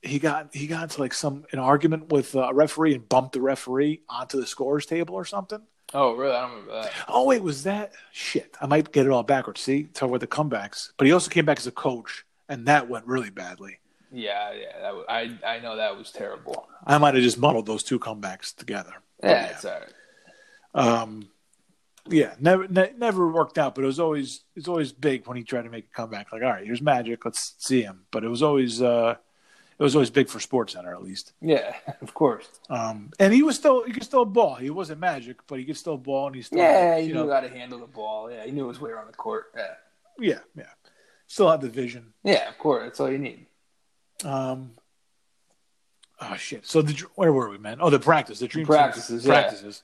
[0.02, 3.40] he got he got into like some an argument with a referee and bumped the
[3.40, 5.61] referee onto the scores table or something.
[5.94, 6.35] Oh, really?
[6.35, 6.92] I don't remember that.
[7.07, 8.57] Oh wait, was that shit?
[8.61, 9.61] I might get it all backwards.
[9.61, 10.90] See, talk about the comebacks.
[10.96, 13.79] But he also came back as a coach, and that went really badly.
[14.16, 14.81] Yeah, yeah.
[14.81, 16.66] That was, I I know that was terrible.
[16.87, 18.94] I might have just muddled those two comebacks together.
[19.22, 19.92] Yeah, it's all right.
[20.74, 21.29] Um,
[22.09, 25.42] yeah, never ne- never worked out, but it was always it's always big when he
[25.44, 26.33] tried to make a comeback.
[26.33, 28.07] Like, all right, here's Magic, let's see him.
[28.11, 29.16] But it was always uh,
[29.79, 31.35] it was always big for Sports Center at least.
[31.42, 32.48] Yeah, of course.
[32.70, 34.55] Um, and he was still he could still ball.
[34.55, 37.24] He wasn't Magic, but he could still ball, and he still Yeah, you he know
[37.24, 38.31] knew how to handle the ball.
[38.31, 39.52] Yeah, he knew his way around the court.
[39.55, 39.74] Yeah,
[40.18, 40.64] yeah yeah
[41.26, 42.14] still had the vision.
[42.22, 42.85] yeah, of course.
[42.85, 43.46] That's all you need.
[44.24, 44.72] Um,
[46.20, 46.66] oh shit!
[46.66, 47.79] So the where were we, man?
[47.81, 49.33] Oh, the practice, the dream Practices, yeah.
[49.33, 49.83] practices.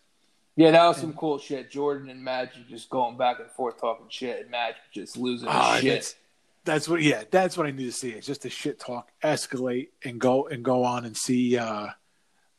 [0.54, 1.70] Yeah, that was some cool shit.
[1.70, 5.76] Jordan and Magic just going back and forth talking shit, and Magic just losing Ah,
[5.80, 5.94] shit.
[5.94, 6.14] that's
[6.64, 8.10] that's what yeah, that's what I need to see.
[8.10, 11.88] It's just the shit talk escalate and go and go on and see uh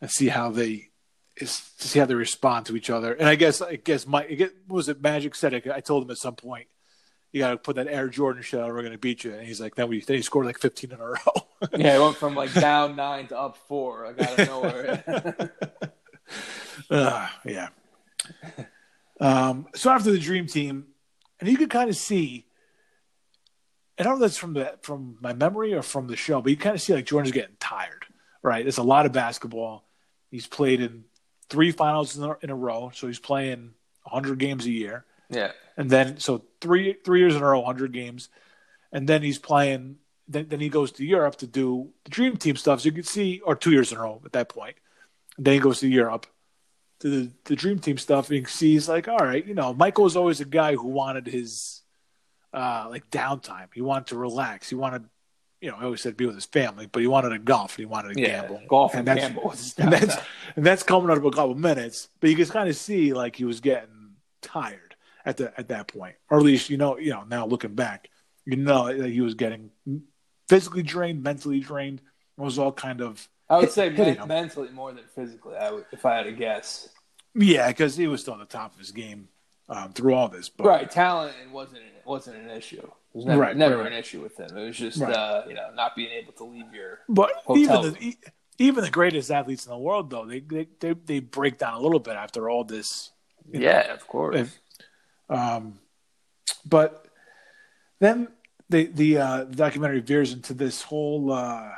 [0.01, 0.89] and see how they
[1.38, 3.13] is to see how they respond to each other.
[3.13, 4.36] And I guess I guess my I
[4.67, 6.67] what was it Magic said I, I told him at some point
[7.34, 9.34] you got to put that Air Jordan shit out or we're going to beat you.
[9.34, 11.17] And he's like, then we then he scored like 15 in a row.
[11.78, 14.06] Yeah, it went from like down nine to up four.
[14.06, 15.52] Like out of nowhere.
[16.89, 17.69] Uh, yeah.
[19.19, 20.88] Um, so after the dream team,
[21.39, 22.46] and you could kind of see,
[23.98, 26.50] I don't know if that's from the from my memory or from the show, but
[26.50, 28.06] you kind of see like Jordan's getting tired,
[28.41, 28.63] right?
[28.63, 29.86] There's a lot of basketball.
[30.32, 31.06] He's played in
[31.50, 35.52] three finals in a, in a row, so he's playing 100 games a year, yeah,
[35.78, 38.30] and then so three three years in a row, 100 games,
[38.91, 39.98] and then he's playing.
[40.26, 42.80] Then, then he goes to Europe to do the dream team stuff.
[42.80, 44.78] So you can see, or two years in a row at that point.
[45.36, 46.28] And then he goes to Europe
[47.04, 50.06] to the, the dream team stuff and he sees like all right you know michael
[50.06, 51.82] was always a guy who wanted his
[52.54, 55.04] uh like downtime he wanted to relax he wanted
[55.60, 57.80] you know i always said be with his family but he wanted to golf and
[57.80, 58.41] he wanted to yeah.
[58.41, 59.54] gamble Golf and and, that's gamble.
[59.80, 60.17] and that's
[60.56, 63.12] and that's coming out of a couple of minutes but you can kind of see
[63.12, 64.92] like he was getting tired
[65.25, 68.09] at the at that point or at least you know you know now looking back
[68.45, 69.69] you know that he was getting
[70.49, 72.01] physically drained mentally drained
[72.38, 75.55] it was all kind of I would hit- say men- mentally more than physically.
[75.55, 76.89] I would, if I had to guess.
[77.36, 79.27] yeah because he was still on the top of his game
[79.69, 82.81] um, through all this but Right, talent wasn't wasn't an issue.
[82.81, 84.57] It was never, Right, never right, an issue with him.
[84.57, 85.13] It was just Right.
[85.15, 86.99] uh, you know not being able to leave your.
[87.07, 88.17] But hotel even the,
[88.57, 91.79] even the greatest athletes in the world, though, they they they, they break down a
[91.79, 93.12] little bit after all this.
[93.51, 93.65] you know.
[93.67, 94.36] Yeah, of course.
[94.38, 94.59] If-
[95.29, 95.79] um,
[96.65, 97.05] but
[97.99, 98.27] then
[98.69, 101.69] the the uh, documentary veers into this whole, uh,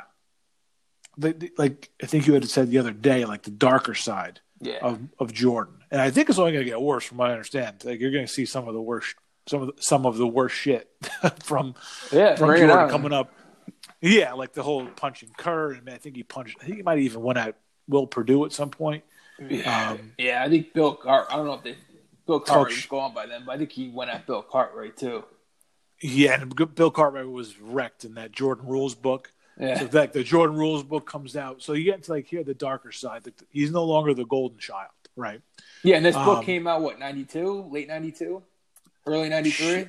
[1.18, 4.40] the, the- like I think you had said the other day, like the darker side
[4.60, 7.28] yeah, of of Jordan, and I think it's only going to get worse, from what
[7.30, 7.84] I understand.
[7.84, 9.14] Like you're going to see some of the worst
[9.48, 10.88] some of the, some of the worst shit
[11.44, 11.74] from
[12.12, 12.90] Yeah, from Jordan on.
[12.90, 13.32] coming up.
[14.00, 16.56] Yeah, like the whole punching Kerr, and I think he punched.
[16.60, 17.56] I think he might have even went at
[17.88, 19.04] Will Perdue at some point.
[19.40, 20.98] Um, Yeah, I think Bill.
[21.06, 21.76] I don't know if they
[22.26, 25.24] Bill Cartwright was gone by then, but I think he went at Bill Cartwright too.
[26.00, 29.32] yeah, and Bill Cartwright was wrecked in that Jordan Rules book.
[29.58, 32.44] Yeah, So that the Jordan Rules book comes out, so you get to like hear
[32.44, 33.24] the darker side.
[33.24, 35.40] Like he's no longer the golden child, right?
[35.82, 35.96] yeah.
[35.96, 38.42] And this book Um, came out what ninety two, late ninety two,
[39.06, 39.88] early ninety three.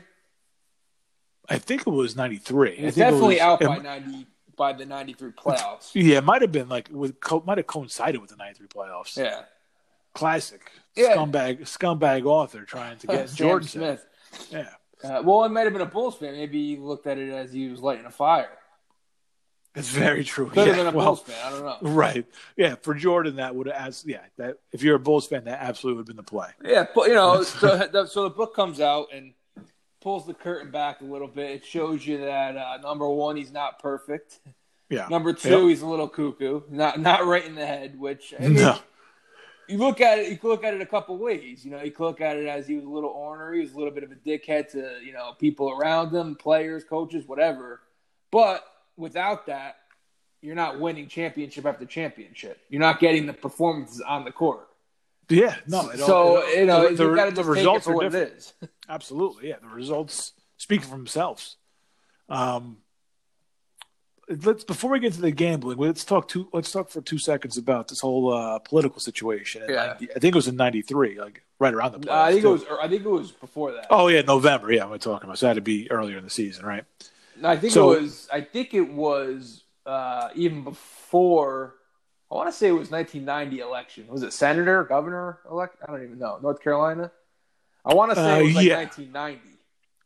[1.49, 2.71] I think it was ninety three.
[2.77, 5.91] It's definitely out by ninety by the ninety three playoffs.
[5.93, 9.17] Yeah, it might have been like with co- might have coincided with the '93 playoffs.
[9.17, 9.41] Yeah,
[10.13, 11.15] Classic Yeah.
[11.15, 14.05] scumbag scumbag author trying to get Jordan Smith.
[14.51, 14.69] Yeah,
[15.03, 16.33] Uh, well, it might have been a Bulls fan.
[16.33, 18.49] Maybe he looked at it as he was lighting a fire.
[19.75, 20.49] it's very true.
[20.49, 21.35] Could have been a well, Bulls fan.
[21.45, 21.89] I don't know.
[21.91, 22.25] right.
[22.55, 24.07] Yeah, for Jordan, that would have asked.
[24.07, 26.49] Yeah, that if you're a Bulls fan, that absolutely would have been the play.
[26.63, 29.33] Yeah, but you know, so the, so the book comes out and
[30.01, 31.51] pulls the curtain back a little bit.
[31.51, 34.39] It shows you that uh, number one, he's not perfect.
[34.89, 35.07] Yeah.
[35.09, 35.69] Number two, Yep.
[35.69, 37.99] he's a little cuckoo, not not right in the head.
[37.99, 38.77] Which I mean, No.
[39.67, 41.63] You look at it, you can look at it a couple ways.
[41.65, 43.73] You know, you can look at it as he was a little ornery, he was
[43.73, 47.81] a little bit of a dickhead to you know people around him, players, coaches, whatever.
[48.31, 48.63] But
[48.95, 49.77] without that,
[50.41, 52.59] you're not winning championship after championship.
[52.69, 54.67] You're not getting the performances on the court.
[55.29, 55.55] Yeah.
[55.67, 55.89] No.
[55.89, 58.03] it all- so it- you know, the, the, the just take it results are what
[58.03, 58.31] different.
[58.31, 58.53] it is.
[58.89, 59.49] Absolutely.
[59.49, 59.55] Yeah.
[59.61, 61.57] The results speak for themselves.
[62.29, 62.77] Um,
[64.29, 66.47] let's before we get to the gambling, let's talk two.
[66.53, 69.63] Let's talk for two seconds about this whole uh, political situation.
[69.63, 69.87] in Yeah.
[69.99, 72.11] 90 I think it was in '93, like right around the.
[72.11, 72.63] Uh, I playoffs, think it was.
[72.81, 73.87] I think it was before that.
[73.89, 74.71] Oh yeah, November.
[74.71, 75.37] Yeah, we're talking about.
[75.39, 76.83] So that had to be earlier in the season, right?
[77.39, 78.27] No, I think So- it was.
[78.31, 81.75] I think it was uh, even before.
[82.29, 84.05] I want to say it was 1990 election.
[84.09, 85.77] Was it senator, governor elect?
[85.81, 86.37] I don't even know.
[86.41, 87.09] North Carolina.
[87.85, 88.75] I want to say Uh, it was like yeah.
[88.79, 89.56] 1990.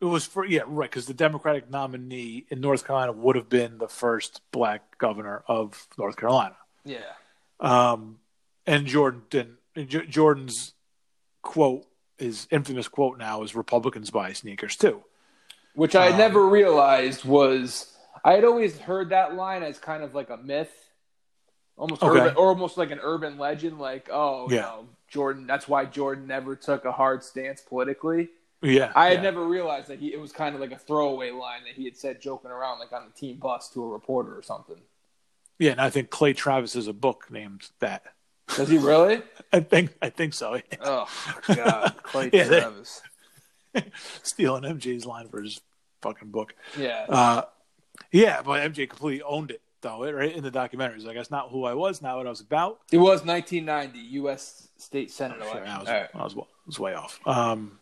[0.01, 3.77] It was for yeah, right, because the Democratic nominee in North Carolina would have been
[3.77, 6.55] the first black governor of North Carolina.
[6.83, 6.97] Yeah.
[7.59, 8.17] Um,
[8.65, 9.57] and Jordan didn't.
[9.75, 10.73] and J- Jordan's
[11.43, 11.85] quote,
[12.17, 15.03] his infamous quote now, is "Republicans buy sneakers too."
[15.75, 17.95] Which I Um, never realized was.
[18.25, 20.71] I had always heard that line as kind of like a myth,
[21.77, 22.19] almost Okay.
[22.21, 23.79] urban, or almost like an urban legend.
[23.79, 24.61] Like, oh, you Yeah.
[24.63, 25.45] know, Jordan.
[25.47, 28.29] That's why Jordan never took a hard stance politically.
[28.61, 29.21] Yeah, I had yeah.
[29.21, 31.97] never realized that he it was kind of like a throwaway line that he had
[31.97, 34.77] said joking around like on the team bus to a reporter or something.
[35.57, 38.03] Yeah, and I think Clay Travis has a book named that.
[38.55, 39.21] Does he really?
[39.53, 40.55] I think I think so.
[40.55, 40.61] yeah.
[40.81, 41.07] oh
[41.47, 43.01] God, Clay Yeah, Travis.
[44.23, 45.61] Stealing MJ's line for his
[46.01, 46.53] fucking book.
[46.77, 47.05] Yeah.
[47.07, 47.43] Uh,
[48.11, 50.97] yeah, but MJ completely owned it though, right in the documentary.
[50.97, 52.01] He's like, "That's not who I was.
[52.01, 54.67] Not what I was about." It was 1990 U.S.
[54.77, 55.67] State Senate Shit, election.
[55.67, 56.09] I was, right.
[56.13, 57.19] I was, I was way off.
[57.25, 57.79] Um,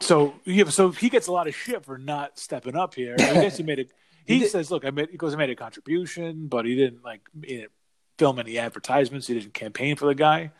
[0.00, 3.16] so yeah, so he gets a lot of shit for not stepping up here.
[3.18, 3.90] I guess he made it.
[4.26, 7.04] He, He says, "Look, I made." He goes, "I made a contribution, but he didn't
[7.04, 7.72] like he didn't
[8.16, 9.26] film any advertisements.
[9.26, 10.52] He didn't campaign for the guy."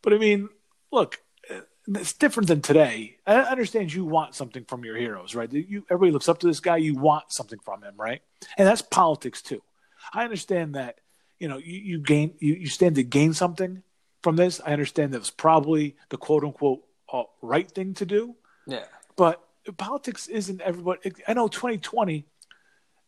[0.00, 0.48] But I mean,
[0.90, 3.18] look, uh, it's different than today.
[3.26, 5.52] I understand you want something from your heroes, right?
[5.52, 6.78] You everybody looks up to this guy.
[6.78, 8.22] You want something from him, right?
[8.56, 9.62] And that's politics too.
[10.14, 11.00] I understand that.
[11.38, 13.82] You know, you, you gain you, you stand to gain something
[14.22, 14.58] from this.
[14.64, 18.34] I understand that it's probably the quote unquote uh, right thing to do,
[18.66, 18.84] Yeah.
[19.16, 19.42] but
[19.76, 21.12] politics isn't everybody.
[21.26, 22.24] I know 2020,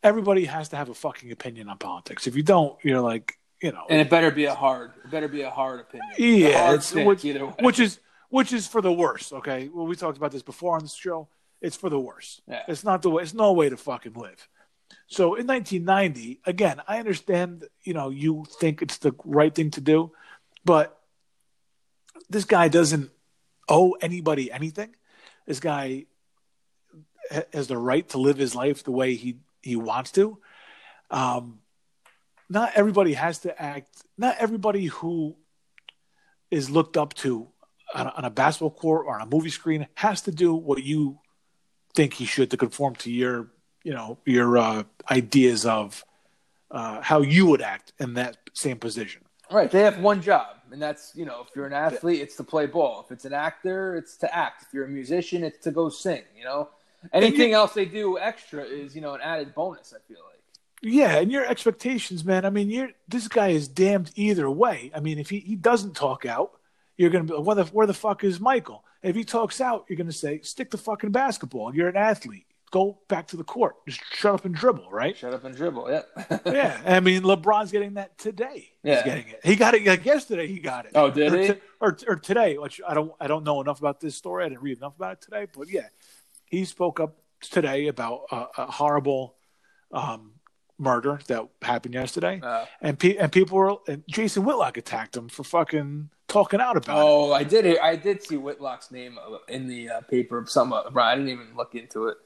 [0.02, 2.26] everybody has to have a fucking opinion on politics.
[2.26, 4.92] If you don't, you're like, you know, And it better be a hard.
[5.04, 6.10] It better be a hard opinion.
[6.16, 9.32] Yeah, hard it's stance which, which is which is for the worst.
[9.32, 11.28] Okay, well, we talked about this before on the show.
[11.60, 12.40] It's for the worst.
[12.46, 12.62] Yeah.
[12.68, 13.22] It's not the way.
[13.22, 14.48] It's no way to fucking live.
[15.08, 17.64] So in 1990, again, I understand.
[17.82, 20.12] You know, you think it's the right thing to do,
[20.64, 20.96] but
[22.30, 23.10] this guy doesn't
[23.68, 24.94] owe anybody anything.
[25.48, 26.04] This guy
[27.54, 30.38] has the right to live his life the way he he wants to.
[31.10, 31.60] Um,
[32.50, 33.88] not everybody has to act.
[34.18, 35.36] Not everybody who
[36.50, 37.48] is looked up to
[37.94, 40.84] on a, on a basketball court or on a movie screen has to do what
[40.84, 41.18] you
[41.94, 43.48] think he should to conform to your
[43.84, 46.04] you know your uh, ideas of
[46.70, 49.22] uh, how you would act in that same position.
[49.50, 49.70] Right.
[49.70, 52.66] They have one job, and that's you know, if you're an athlete, it's to play
[52.66, 53.04] ball.
[53.04, 54.62] If it's an actor, it's to act.
[54.62, 56.22] If you're a musician, it's to go sing.
[56.36, 56.68] You know,
[57.12, 59.94] anything else they do extra is you know an added bonus.
[59.96, 60.38] I feel like.
[60.80, 62.44] Yeah, and your expectations, man.
[62.44, 64.92] I mean, you're this guy is damned either way.
[64.94, 66.52] I mean, if he, he doesn't talk out,
[66.96, 68.84] you're gonna be where the where the fuck is Michael?
[69.02, 71.74] If he talks out, you're gonna say stick to fucking basketball.
[71.74, 72.46] You're an athlete.
[72.70, 73.76] Go back to the court.
[73.88, 75.16] Just shut up and dribble, right?
[75.16, 75.90] Shut up and dribble.
[75.90, 76.38] Yeah.
[76.46, 78.68] yeah, I mean LeBron's getting that today.
[78.82, 78.96] Yeah.
[78.96, 79.40] He's getting it.
[79.42, 80.46] He got it like yesterday.
[80.46, 80.92] He got it.
[80.94, 81.48] Oh, did or he?
[81.48, 82.58] t- or or today?
[82.58, 84.44] Which I don't I don't know enough about this story.
[84.44, 85.46] I didn't read enough about it today.
[85.52, 85.88] But yeah,
[86.46, 89.36] he spoke up today about a, a horrible
[89.92, 90.32] um,
[90.78, 95.28] murder that happened yesterday, Uh, and pe- and people were and Jason Whitlock attacked him
[95.28, 97.02] for fucking talking out about it.
[97.02, 97.78] oh, I did.
[97.78, 100.44] I did see Whitlock's name in the uh, paper.
[100.46, 102.18] Some, uh, I didn't even look into it.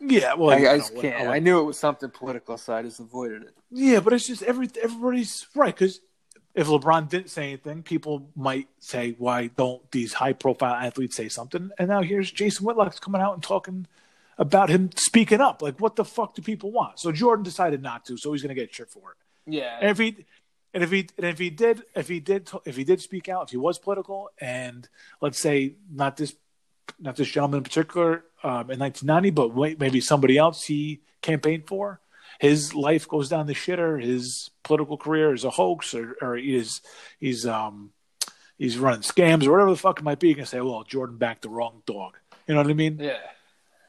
[0.00, 1.26] Yeah, well, I, I just can't.
[1.26, 3.54] what- I knew it was something political, so I just avoided it.
[3.70, 6.00] Yeah, but it's just every everybody's right because
[6.54, 11.70] if LeBron didn't say anything, people might say, "Why don't these high-profile athletes say something?"
[11.78, 13.86] And now here's Jason Whitlock's coming out and talking
[14.38, 15.62] about him speaking up.
[15.62, 16.98] Like, what the fuck do people want?
[16.98, 19.16] So Jordan decided not to, so he's going to get shit for it.
[19.54, 20.24] Yeah, And if he
[20.74, 23.44] and if he and if he did if he did if he did speak out,
[23.44, 24.88] if he was political, and
[25.22, 26.34] let's say not this
[26.98, 31.66] not this gentleman in particular um, in 1990, but wait, maybe somebody else he campaigned
[31.66, 32.00] for,
[32.38, 34.02] his life goes down the shitter.
[34.02, 36.80] His political career is a hoax, or or he is
[37.18, 37.92] he's um
[38.58, 40.28] he's running scams or whatever the fuck it might be.
[40.28, 42.16] You can say, well, Jordan backed the wrong dog.
[42.46, 42.98] You know what I mean?
[43.00, 43.18] yeah.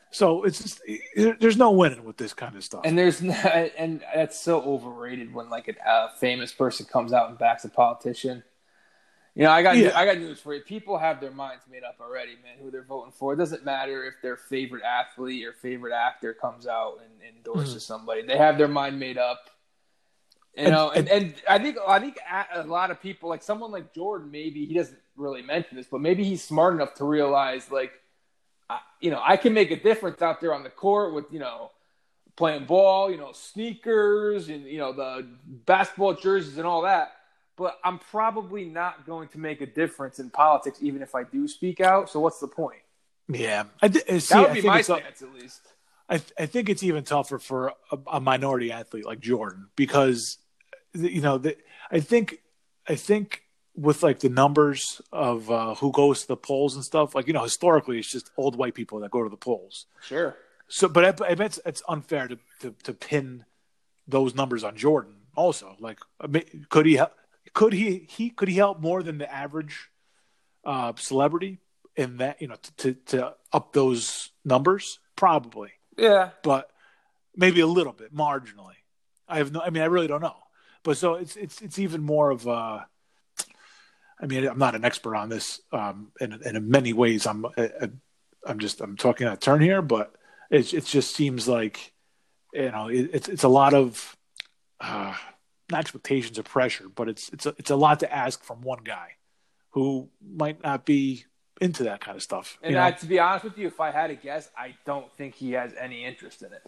[0.09, 0.81] So it's just,
[1.15, 2.81] there's no winning with this kind of stuff.
[2.85, 3.45] And there's not,
[3.77, 7.69] and that's so overrated when like a uh, famous person comes out and backs a
[7.69, 8.43] politician.
[9.37, 9.91] You know, I got Yeah.
[9.95, 10.61] I got news for you.
[10.61, 12.57] People have their minds made up already, man.
[12.59, 13.33] Who they're voting for.
[13.33, 17.79] It doesn't matter if their favorite athlete or favorite actor comes out and endorses mm-hmm.
[17.93, 18.23] somebody.
[18.23, 19.51] They have their mind made up.
[20.55, 23.43] You And- know, and, and I think I think a a lot of people, like
[23.43, 27.05] someone like Jordan, maybe he doesn't really mention this, but maybe he's smart enough to
[27.05, 27.91] realize, like,
[28.71, 31.37] I, you know, I can make a difference out there on the court with you
[31.37, 31.69] know
[32.37, 37.16] playing ball, you know, sneakers and you know the basketball jerseys and all that.
[37.57, 41.47] But I'm probably not going to make a difference in politics, even if I do
[41.47, 42.09] speak out.
[42.09, 42.81] So what's the point?
[43.29, 45.33] yeah, I, di- uh, see, That would I be think my it's a- stance, at
[45.33, 45.61] least.
[46.09, 50.37] I, th- I think it's even tougher for a, a minority athlete like Jordan because
[50.93, 51.57] you know the,
[51.91, 52.37] I think
[52.87, 53.41] I think
[53.75, 57.33] with like the numbers of uh, who goes to the polls and stuff like you
[57.33, 60.37] know historically it's just old white people that go to the polls Sure.
[60.69, 63.43] so but I, I bet it's, it's unfair to, to to pin
[64.07, 65.99] those numbers on Jordan also like
[66.69, 67.11] could he hel-
[67.53, 69.89] could he he could he help more than the average
[70.65, 71.59] uh, celebrity
[71.95, 76.29] in that you know to, to to up those numbers probably Yeah.
[76.43, 76.69] but
[77.35, 78.75] maybe a little bit marginally.
[79.27, 79.61] I have no.
[79.61, 80.35] I mean, I really don't know.
[80.83, 82.87] But so it's it's it's even more of a.
[84.19, 85.61] I mean, I'm not an expert on this.
[85.71, 87.89] Um, and, and in many ways, I'm I,
[88.45, 90.15] I'm just I'm talking out of turn here, but
[90.49, 91.93] it it just seems like
[92.53, 94.15] you know it, it's it's a lot of
[94.79, 95.13] uh,
[95.71, 98.83] not expectations or pressure, but it's it's a, it's a lot to ask from one
[98.83, 99.11] guy
[99.71, 101.25] who might not be
[101.61, 102.57] into that kind of stuff.
[102.61, 102.77] And?
[102.77, 105.53] I, to be honest with you, if I had to guess, I don't think he
[105.53, 106.63] has any interest in it.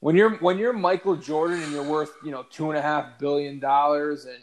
[0.00, 3.18] When you're when you're Michael Jordan and you're worth you know two and a half
[3.18, 4.38] billion dollars, and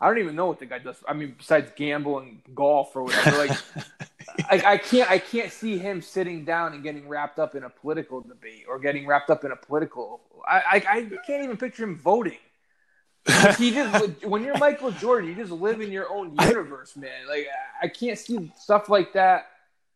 [0.00, 1.02] I don't even know what the guy does.
[1.08, 3.50] I mean, besides gamble and golf or whatever, like
[4.50, 7.70] I, I can't I can't see him sitting down and getting wrapped up in a
[7.70, 10.20] political debate or getting wrapped up in a political.
[10.46, 12.38] I I, I can't even picture him voting.
[13.58, 17.26] He just when you're Michael Jordan, you just live in your own universe, man.
[17.28, 17.46] Like
[17.82, 19.46] I can't see stuff like that.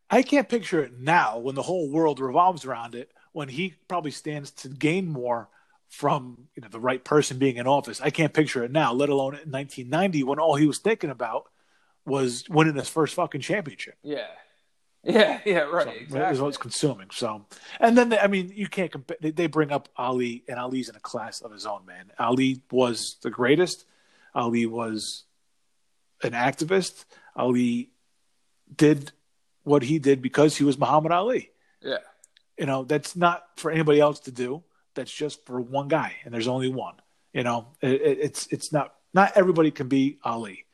[0.09, 3.11] I can't picture it now when the whole world revolves around it.
[3.31, 5.49] When he probably stands to gain more
[5.89, 7.99] from you know the right person being in office.
[7.99, 11.49] I can't picture it now, let alone in 1990 when all he was thinking about
[12.05, 13.95] was winning his first fucking championship.
[14.03, 14.27] Yeah.
[15.03, 15.85] Yeah, yeah, right.
[15.85, 16.41] So, Is exactly.
[16.41, 17.07] what's consuming.
[17.11, 17.45] So,
[17.79, 19.15] and then they, I mean, you can't compare.
[19.21, 21.85] They, they bring up Ali, and Ali's in a class of his own.
[21.85, 23.85] Man, Ali was the greatest.
[24.35, 25.23] Ali was
[26.21, 27.05] an activist.
[27.33, 27.91] Ali
[28.75, 29.13] did
[29.63, 31.49] what he did because he was Muhammad Ali.
[31.81, 31.99] Yeah.
[32.57, 34.63] You know, that's not for anybody else to do.
[34.95, 36.95] That's just for one guy, and there's only one.
[37.31, 40.65] You know, it, it, it's it's not not everybody can be Ali.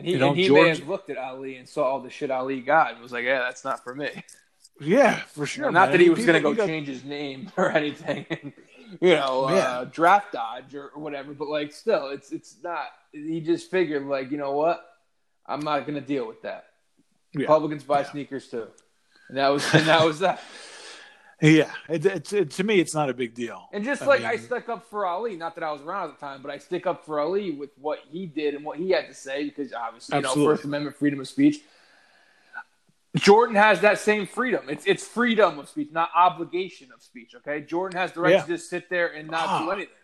[0.00, 2.00] And he, You know, and he George- may have looked at Ali and saw all
[2.00, 4.08] the shit Ali got and was like, yeah, that's not for me.
[4.80, 5.70] Yeah, for sure.
[5.70, 8.24] not that he was going to go got- change his name or anything,
[9.00, 11.34] you know, uh, draft dodge or whatever.
[11.34, 12.86] But like, still, it's it's not.
[13.12, 14.82] He just figured, like, you know what?
[15.46, 16.64] I'm not going to deal with that.
[17.34, 17.42] Yeah.
[17.42, 18.10] Republicans buy Yeah.
[18.10, 18.68] sneakers too,
[19.28, 20.40] and that was and that was that.
[21.42, 23.68] Yeah, it, it's it, to me, it's not a big deal.
[23.72, 26.10] And just I like I mean- stuck up for Ali, not that I was around
[26.10, 28.76] at the time, but I stick up for Ali with what he did and what
[28.78, 31.60] he had to say because obviously, you know, First Amendment freedom of speech.
[33.16, 34.66] Jordan has that same freedom.
[34.68, 37.34] It's it's freedom of speech, not obligation of speech.
[37.34, 38.42] Okay, Jordan has the right Yeah.
[38.42, 39.72] to just sit there and not do Ah.
[39.72, 39.94] anything.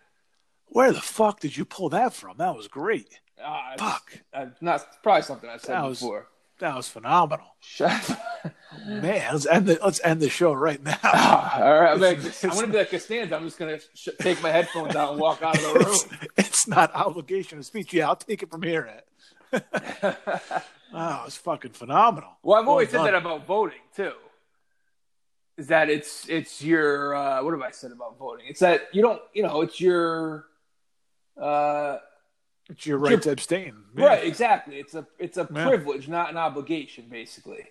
[0.68, 2.38] Where the fuck did you pull that from?
[2.38, 3.20] That was great.
[3.40, 4.18] Uh, it's, Fuck.
[4.34, 6.26] uh, not it's probably something I've said was- before.
[6.58, 8.18] That was phenomenal, Shut.
[8.86, 9.32] man.
[9.32, 10.96] Let's end the let's end the show right now.
[11.04, 13.36] All right, I'm, It's- I'm gonna be like Costanza.
[13.36, 15.84] I'm just gonna sh- take my headphones out and walk out of the room.
[15.86, 16.06] It's,
[16.38, 17.92] it's not obligation of speech.
[17.92, 19.02] Yeah, I'll take it from here.
[19.52, 22.30] Oh, it's fucking phenomenal.
[22.42, 24.12] Well, I've always Well said that about voting too.
[25.58, 28.46] is that it's it's your uh, what have I said about voting?
[28.48, 30.46] It's that you don't you know it's your
[31.40, 31.98] uh,
[32.68, 33.74] it's your right your, to abstain.
[33.96, 34.06] Yeah.
[34.06, 34.78] Right, exactly.
[34.78, 35.66] It's a it's a yeah.
[35.66, 37.66] privilege, not an obligation, basically.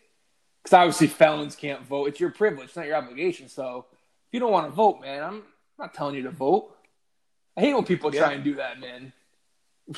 [0.63, 2.07] Because obviously felons can't vote.
[2.07, 3.49] It's your privilege, not your obligation.
[3.49, 3.85] So
[4.27, 5.43] if you don't want to vote, man, I'm
[5.77, 6.75] not telling you to vote.
[7.57, 8.21] I hate when people yeah.
[8.21, 9.13] try and do that, man.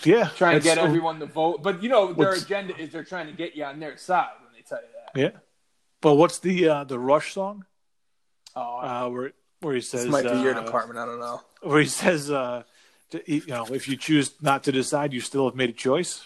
[0.04, 3.28] Yeah, trying to get everyone to vote, but you know their agenda is they're trying
[3.28, 5.20] to get you on their side when they tell you that.
[5.20, 5.40] Yeah,
[6.02, 7.66] but what's the uh, the Rush song?
[8.54, 9.32] Oh, uh, where
[9.62, 11.00] where he says this might be uh, your department.
[11.00, 11.42] I don't know.
[11.62, 12.64] Where he says, uh,
[13.12, 16.26] to, you know, if you choose not to decide, you still have made a choice.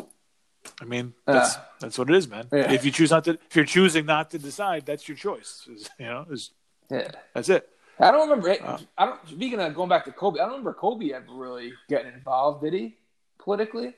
[0.80, 2.48] I mean, that's uh, that's what it is, man.
[2.52, 2.72] Yeah.
[2.72, 5.68] If you choose not to, if you're choosing not to decide, that's your choice.
[6.00, 6.52] You know, is
[6.90, 7.68] yeah, that's it.
[8.00, 8.52] I don't remember.
[8.64, 9.28] Uh, I don't.
[9.28, 12.64] Speaking of going back to Kobe, I don't remember Kobe ever really getting involved.
[12.64, 12.98] Did he?
[13.42, 13.94] politically?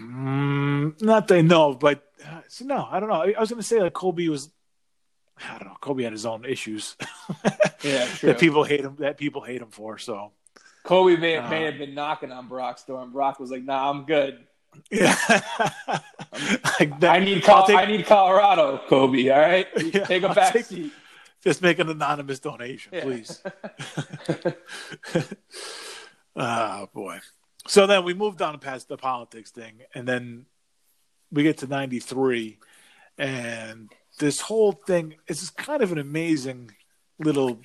[0.00, 3.22] Mm, not they know, but uh, no, I don't know.
[3.22, 4.50] I was going to say that Kobe was.
[5.38, 5.76] I don't know.
[5.80, 6.96] Kobe had his own issues.
[7.82, 8.30] yeah, true.
[8.30, 8.96] that people hate him.
[8.98, 9.98] That people hate him for.
[9.98, 10.32] So
[10.86, 13.90] Kobe may, uh, may have been knocking on Brock's door, and Brock was like, "Nah,
[13.90, 14.46] I'm good."
[14.90, 15.16] Yeah,
[16.80, 19.28] like that, I need Col- take, I need Colorado, Kobe.
[19.30, 20.92] All right, yeah, take a back take, seat.
[21.42, 23.02] Just make an anonymous donation, yeah.
[23.02, 23.42] please.
[26.36, 27.18] oh boy.
[27.66, 30.46] So then we moved on past the politics thing, and then
[31.32, 32.58] we get to '93,
[33.18, 36.70] and this whole thing is kind of an amazing
[37.18, 37.58] little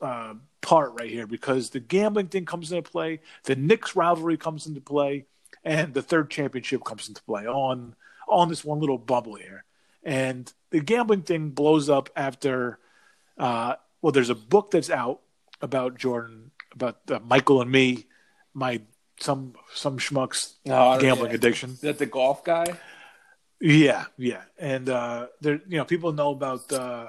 [0.00, 4.66] uh, part right here because the gambling thing comes into play, the Knicks rivalry comes
[4.66, 5.26] into play,
[5.64, 7.94] and the third championship comes into play on
[8.28, 9.64] on this one little bubble here.
[10.02, 12.78] And the gambling thing blows up after,
[13.36, 15.20] uh, well, there's a book that's out
[15.60, 18.06] about Jordan, about uh, Michael and me,
[18.54, 18.80] my
[19.18, 21.36] some some schmucks oh, gambling yeah.
[21.36, 21.70] addiction.
[21.70, 22.66] Is that the golf guy?
[23.60, 27.08] Yeah, yeah, and uh, there, you know, people know about uh,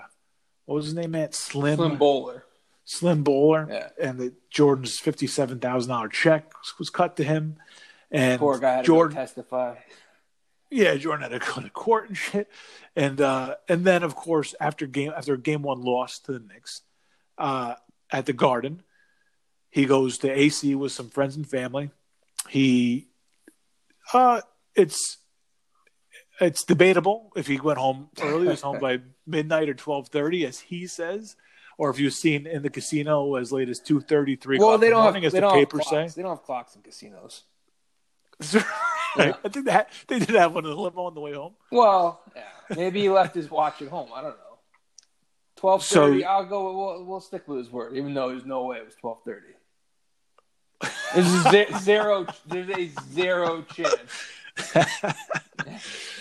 [0.65, 2.43] what was his name, Matt Slim Slim Bouler.
[2.91, 3.89] Slim Bouler, yeah.
[4.01, 7.57] and the Jordan's fifty-seven thousand dollar check was cut to him,
[8.09, 9.75] and poor guy had Jordan to testify.
[10.69, 12.49] Yeah, Jordan had to go to court and shit,
[12.95, 16.81] and uh, and then of course after game after game one loss to the Knicks
[17.37, 17.75] uh,
[18.11, 18.83] at the Garden,
[19.69, 21.91] he goes to AC with some friends and family
[22.49, 23.07] he,
[24.13, 24.41] uh,
[24.75, 25.17] it's
[26.39, 28.43] it's debatable if he went home early.
[28.43, 31.35] He was home by midnight or twelve thirty, as he says,
[31.81, 34.59] or if you've seen in the casino as late as two thirty three.
[34.59, 36.07] Well, they don't morning, have, as the papers say.
[36.15, 37.41] They don't have clocks in casinos.
[38.53, 38.63] yeah.
[39.17, 41.55] I think that they did have one in the limo on the way home.
[41.71, 42.43] Well, yeah.
[42.77, 44.09] maybe he left his watch at home.
[44.13, 44.59] I don't know.
[45.55, 46.21] Twelve thirty.
[46.21, 46.77] So, I'll go.
[46.77, 49.47] We'll, we'll stick with his word, even though there's no way it was twelve thirty.
[51.15, 52.27] There's zero.
[52.45, 53.97] There's a zero chance.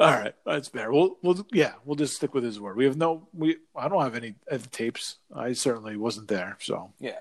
[0.00, 0.90] All right, that's fair.
[0.90, 2.74] We'll, we'll, yeah, we'll just stick with his word.
[2.74, 4.34] We have no, we, I don't have any
[4.72, 5.18] tapes.
[5.34, 7.18] I certainly wasn't there, so yeah.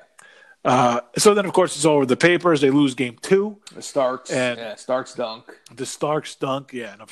[0.64, 2.62] Uh, so then, of course, it's over the papers.
[2.62, 3.58] They lose game two.
[3.76, 5.44] The Starks, and yeah, Starks dunk.
[5.76, 7.04] The Starks dunk, yeah, and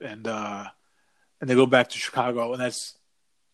[0.00, 0.66] and uh,
[1.40, 2.96] and they go back to Chicago, and that's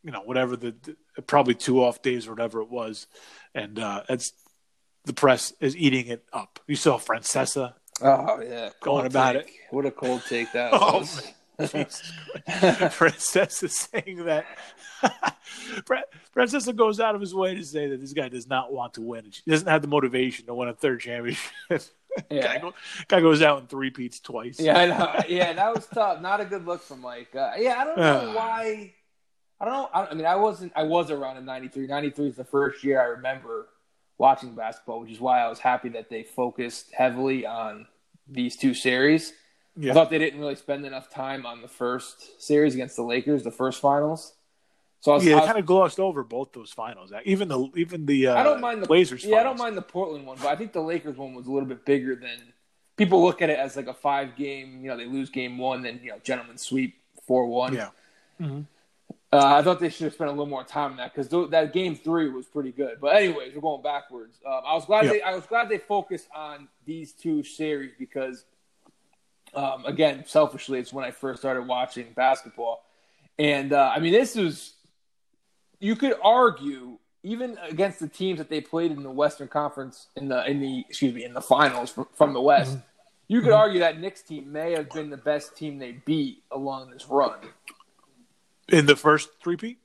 [0.04, 0.74] you know whatever the,
[1.16, 3.06] the probably two off days or whatever it was,
[3.54, 4.34] and uh, that's
[5.06, 6.60] the press is eating it up.
[6.66, 7.74] You saw Francesa.
[8.02, 9.46] Oh yeah, going about take.
[9.46, 9.52] it.
[9.70, 11.32] What a cold take that oh, was.
[11.60, 14.46] Francesa saying that
[16.34, 19.02] Francesa goes out of his way to say that this guy does not want to
[19.02, 19.24] win.
[19.24, 21.50] He doesn't have the motivation to win a third championship.
[22.30, 22.42] Yeah.
[22.42, 22.74] guy, go,
[23.08, 24.60] guy, goes out and three peats twice.
[24.60, 25.20] Yeah, I know.
[25.28, 26.20] Yeah, that was tough.
[26.20, 27.34] Not a good look from Mike.
[27.34, 28.92] Uh, yeah, I don't know why.
[29.58, 29.88] I don't know.
[29.94, 30.72] I, I mean, I wasn't.
[30.76, 31.86] I was around in '93.
[31.86, 33.68] '93 is the first year I remember
[34.18, 37.86] watching basketball, which is why I was happy that they focused heavily on
[38.28, 39.32] these two series.
[39.76, 39.92] Yeah.
[39.92, 43.42] I thought they didn't really spend enough time on the first series against the Lakers,
[43.42, 44.34] the first finals.
[45.00, 47.12] So I was, yeah, I was, kind of glossed over both those finals.
[47.24, 49.24] Even the even the uh, I don't mind the Blazers.
[49.24, 49.40] Yeah, finals.
[49.40, 51.68] I don't mind the Portland one, but I think the Lakers one was a little
[51.68, 52.38] bit bigger than
[52.96, 54.80] people look at it as like a five game.
[54.82, 56.94] You know, they lose game one, then you know, gentlemen sweep
[57.26, 57.74] four one.
[57.74, 57.88] Yeah.
[58.40, 58.60] Mm-hmm.
[59.32, 61.50] Uh, I thought they should have spent a little more time on that because th-
[61.50, 62.98] that game three was pretty good.
[63.00, 64.38] But anyways, we're going backwards.
[64.44, 68.44] Um, I was glad they I was glad they focused on these two series because,
[69.54, 72.84] um, again, selfishly, it's when I first started watching basketball,
[73.38, 74.74] and uh, I mean this was
[75.78, 80.28] you could argue even against the teams that they played in the Western Conference in
[80.28, 82.72] the in the excuse me in the finals from, from the West.
[82.72, 82.86] Mm-hmm.
[83.28, 83.58] You could mm-hmm.
[83.58, 87.38] argue that Knicks team may have been the best team they beat along this run.
[88.68, 89.78] In the first three-peat?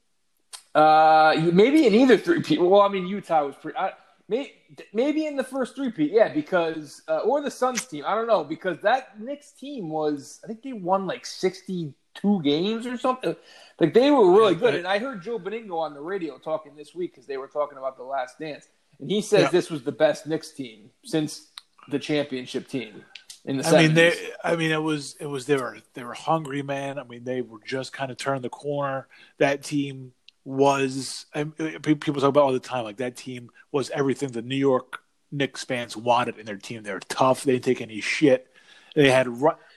[0.76, 2.60] Uh, maybe in either three-peat.
[2.60, 3.78] Well, I mean, Utah was pretty.
[3.78, 3.94] I,
[4.28, 4.54] may,
[4.94, 8.04] maybe in the first three-peat, yeah, because uh, or the Suns team.
[8.06, 10.40] I don't know because that Knicks team was.
[10.44, 13.36] I think they won like sixty two games or something.
[13.80, 14.76] Like they were really good.
[14.76, 17.78] And I heard Joe Benigno on the radio talking this week because they were talking
[17.78, 18.68] about the Last Dance,
[19.00, 19.50] and he says Yeah.
[19.50, 21.48] this was the best Knicks team since
[21.90, 23.04] the championship team
[23.48, 24.14] in the I mean, they.
[24.44, 25.16] I mean, it was.
[25.20, 25.46] It was.
[25.46, 25.78] They were.
[25.94, 27.00] They were hungry, man.
[27.00, 29.08] I mean, they were just kind of turning the corner.
[29.38, 30.12] That team
[30.48, 31.26] was.
[31.36, 32.86] I, people talk about all the time.
[32.86, 36.84] Like that team was everything the New York Knicks fans wanted in their team.
[36.84, 37.44] They're tough.
[37.44, 38.48] They didn't take any shit.
[38.96, 39.28] They had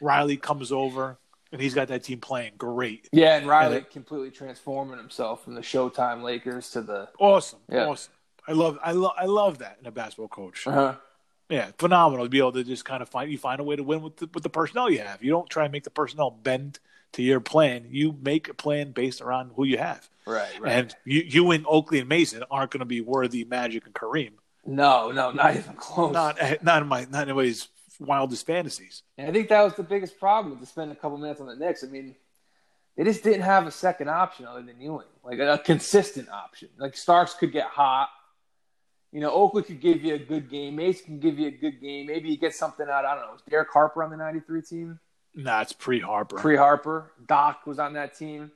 [0.01, 1.19] Riley comes over,
[1.53, 3.09] and he's got that team playing great.
[3.13, 7.09] yeah, and Riley And completely transforming himself from the Showtime Lakers to the.
[7.19, 7.59] Awesome.
[7.69, 7.87] Yeah.
[7.87, 8.13] Awesome.
[8.47, 8.79] I love.
[8.83, 9.13] I love.
[9.19, 10.67] I love that in a basketball coach.
[10.67, 10.95] Uh-huh.
[11.49, 13.83] Yeah, phenomenal to be able to just kind of find you find a way to
[13.83, 15.23] win with the, with the personnel you have.
[15.23, 16.79] You don't try and make the personnel bend
[17.13, 17.87] to your plan.
[17.91, 20.09] You make a plan based around who you have.
[20.27, 20.73] Right, right.
[20.73, 24.33] And you, you and Oakley, and Mason aren't going to be Worthy Magic and Kareem.
[24.67, 26.13] no, no, not even close.
[26.13, 29.03] Not not in my not in anybody's wildest fantasies.
[29.19, 31.57] And I think that was the biggest problem to spend a couple minutes on the
[31.57, 31.85] Knicks.
[31.85, 32.15] I mean,
[32.97, 36.69] they just didn't have a second option other than Ewing, like a, consistent option.
[36.79, 38.09] Like Starks could get hot.
[39.13, 40.77] You know, Oakley could give you a good game.
[40.77, 42.07] Mason can give you a good game.
[42.07, 43.05] Maybe you get something out.
[43.05, 43.33] I don't know.
[43.33, 45.01] Was Derek Harper on the '93 team?
[45.35, 46.37] Nah, it's pre Harper.
[46.37, 47.13] Pre Harper.
[47.27, 48.51] Doc was on that team.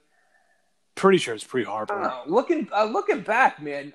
[0.95, 2.13] Pretty sure it's pre Harper.
[2.27, 3.93] Looking uh, looking back, man,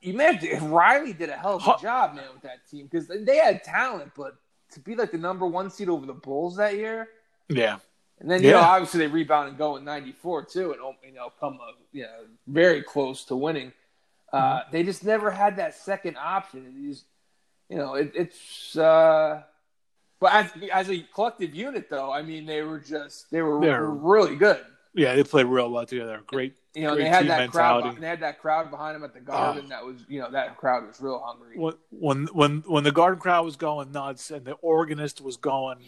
[0.00, 1.78] you imagine if Riley did a hell of a Huh.
[1.80, 4.36] job, man, with that team because they had talent, but
[4.72, 7.08] to be like the number one seed over the Bulls that year.
[7.48, 7.78] Yeah,
[8.20, 11.30] And then you know, obviously they rebound and go in '94 too, and you know,
[11.38, 13.72] come uh, you know, very close to winning.
[14.32, 14.72] Uh, Mm-hmm.
[14.72, 16.64] They just never had that second option.
[16.66, 17.04] And these,
[17.68, 18.76] you know, it, it's.
[18.76, 19.42] Uh,
[20.24, 23.84] but as as a collective unit, though, I mean, they were just they were They're-
[23.84, 24.64] really good.
[24.94, 26.22] yeah, they played real well together.
[26.26, 26.54] Great.
[26.74, 27.74] You know, great they had team that crowd.
[27.74, 28.00] mentality.
[28.00, 29.52] They had that crowd behind them at the ah.
[29.52, 29.64] Garden.
[29.66, 29.68] Oh.
[29.68, 31.58] That was, you know, that crowd was real hungry.
[31.90, 35.80] when when when the garden crowd was going nuts and the organist was going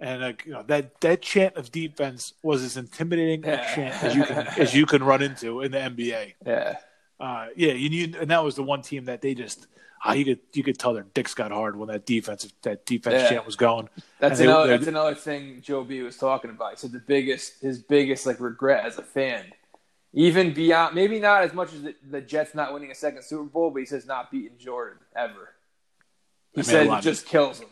[0.00, 4.14] and like you know that that chant of defense was as intimidating a chant as
[4.14, 6.34] you can as you can run into in the NBA.
[6.46, 6.76] Yeah,
[7.20, 9.66] Uh, yeah, you knew, and that was the one team that they just
[10.04, 13.22] ah, you could you could tell their dicks got hard when that defensive that defense
[13.22, 13.28] Yeah.
[13.30, 13.88] chant was going.
[14.20, 14.66] That's And another.
[14.68, 16.70] they- That's another thing Joe B was talking about.
[16.72, 19.46] He said the biggest, his biggest like regret as a fan,
[20.12, 23.42] even beyond maybe not as much as the, the Jets not winning a second Super
[23.44, 25.54] Bowl, but he says not beating Jordan ever.
[26.52, 27.68] He I mean, said it just kills him.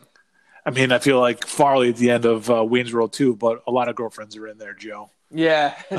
[0.64, 3.62] I mean, I feel like Farley at the end of uh, Wayne's World too, but
[3.68, 5.10] a lot of girlfriends are in there, Joe.
[5.30, 5.74] Yeah,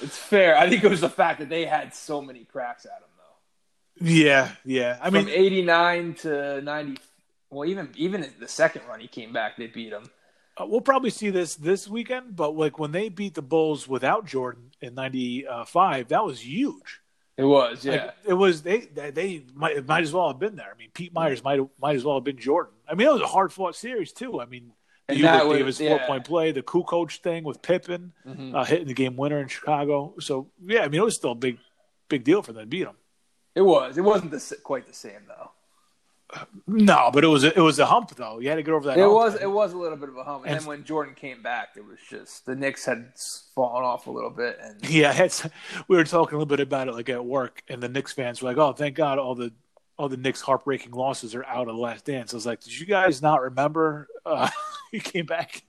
[0.00, 0.56] it's fair.
[0.56, 4.06] I think it was the fact that they had so many cracks at him though.
[4.06, 4.98] yeah, yeah.
[5.02, 7.00] I mean, From '89 to '90.
[7.50, 10.10] Well, even even the second run he came back, they beat him.
[10.60, 14.26] Uh, we'll probably see this this weekend, but like when they beat the Bulls without
[14.26, 17.00] Jordan in '95, that was huge.
[17.36, 17.92] It was, yeah.
[18.06, 20.70] Like, it was they they, they might might as well have been there.
[20.74, 22.74] I mean, Pete Myers might might as well have been Jordan.
[22.88, 24.40] I mean, it was a hard fought series too.
[24.40, 24.72] I mean,
[25.08, 25.88] And that Hubert was- Davis yeah.
[25.98, 28.54] four point play, the Kukoc thing with Pippen Mhm.
[28.54, 30.14] uh, hitting the game winner in Chicago.
[30.20, 31.58] So yeah, I mean, it was still a big
[32.08, 32.96] big deal for them to beat them.
[33.54, 33.98] It was.
[33.98, 35.50] It wasn't the, quite the same though.
[36.66, 38.38] No, but it was a, it was a hump though.
[38.38, 38.98] You had to get over that.
[38.98, 41.14] It was it was a little bit of a hump, and, And- then when Jordan
[41.14, 43.12] came back, it was just the Knicks had
[43.54, 45.46] fallen off a little bit, and Yeah, it's,
[45.88, 48.42] we were talking a little bit about it like at work, and the Knicks fans
[48.42, 49.52] were like, "Oh, thank God, all the
[49.98, 52.78] all the Knicks heartbreaking losses are out of the Last Dance." I was like, "Did
[52.78, 54.08] you guys not remember?
[54.24, 54.48] Uh,
[54.92, 55.62] he came back,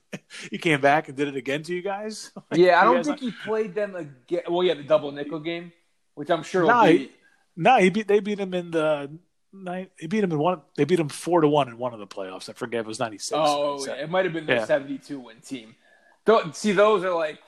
[0.50, 3.20] he came back and did it again to you guys." Like, yeah, I don't think
[3.20, 4.42] he played them again.
[4.48, 5.72] Well, yeah, the double nickel game,
[6.14, 7.12] which I'm sure Nah, be.
[7.56, 9.10] No, he beat they beat him in the
[9.52, 9.90] night.
[10.00, 10.62] They beat him in one.
[10.76, 12.48] They beat him four to one in one of the playoffs.
[12.48, 13.36] I forget it was ninety six.
[13.36, 14.64] Oh, yeah, it might have been the Yeah.
[14.64, 15.74] 72 win team.
[16.24, 17.38] Tho- see, those are like,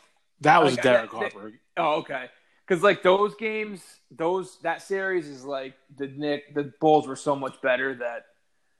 [0.40, 1.52] that was Like, Derek Harper.
[1.76, 2.26] oh, okay,
[2.72, 7.36] because like those games, those that series is like the Nick, the Bulls were so
[7.36, 8.24] much better that.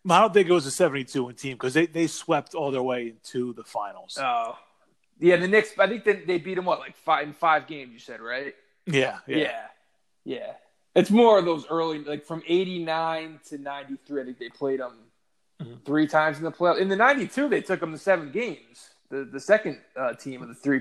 [0.08, 2.70] I don't think it was a seventy two win team because they, they swept all
[2.70, 4.16] their way into the finals.
[4.18, 4.56] Oh,
[5.20, 5.78] yeah, the Knicks.
[5.78, 7.92] I think they, they beat them what like five in five games.
[7.92, 8.54] You said right?
[8.86, 9.60] yeah, yeah, Yeah.
[10.24, 10.52] yeah.
[10.94, 14.22] It's more of those early, like from '89 to '93.
[14.22, 14.94] I think they played them
[15.62, 15.84] Mhm.
[15.84, 16.80] three times in the playoff.
[16.80, 18.88] In the '92, they took them to seven games.
[19.10, 20.80] The the second uh, team of the three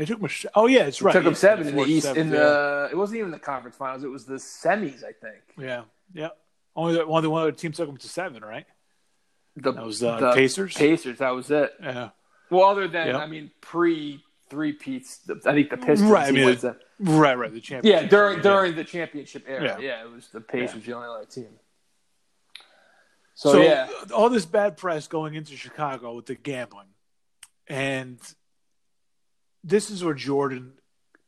[0.00, 1.12] They took Mich- Oh yeah, it's right.
[1.12, 2.06] took them seven in the East.
[2.06, 2.38] in yeah.
[2.38, 4.02] the it wasn't even the conference finals.
[4.02, 5.42] It was the semis, I think.
[5.58, 5.82] Yeah,
[6.14, 6.30] yeah.
[6.74, 8.64] Only the, one, the one other team took them to seven, right?
[9.56, 10.74] The That was uh, the Pacers.
[10.74, 11.18] Pacers.
[11.18, 11.74] That was it.
[11.82, 12.08] yeah,
[12.48, 13.18] Well, other than Yeah.
[13.18, 15.20] I mean, pre three peats.
[15.44, 16.10] I think the Pistons.
[16.10, 17.50] Right, I mean, the- right, right.
[17.52, 18.08] The yeah, championship.
[18.10, 18.42] during yeah.
[18.42, 19.62] during the championship era.
[19.62, 19.78] Yeah.
[19.80, 21.48] Yeah, it was the Pacers the only other team.
[23.34, 26.88] So, So, yeah, all this bad press going into Chicago with the gambling,
[27.68, 28.18] and
[29.64, 30.74] this is where Jordan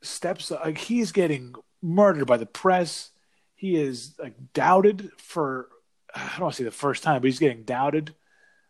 [0.03, 0.65] steps up.
[0.65, 3.11] like he's getting murdered by the press.
[3.55, 5.69] He is like doubted for
[6.15, 8.15] I don't want to say the first time, but he's getting doubted.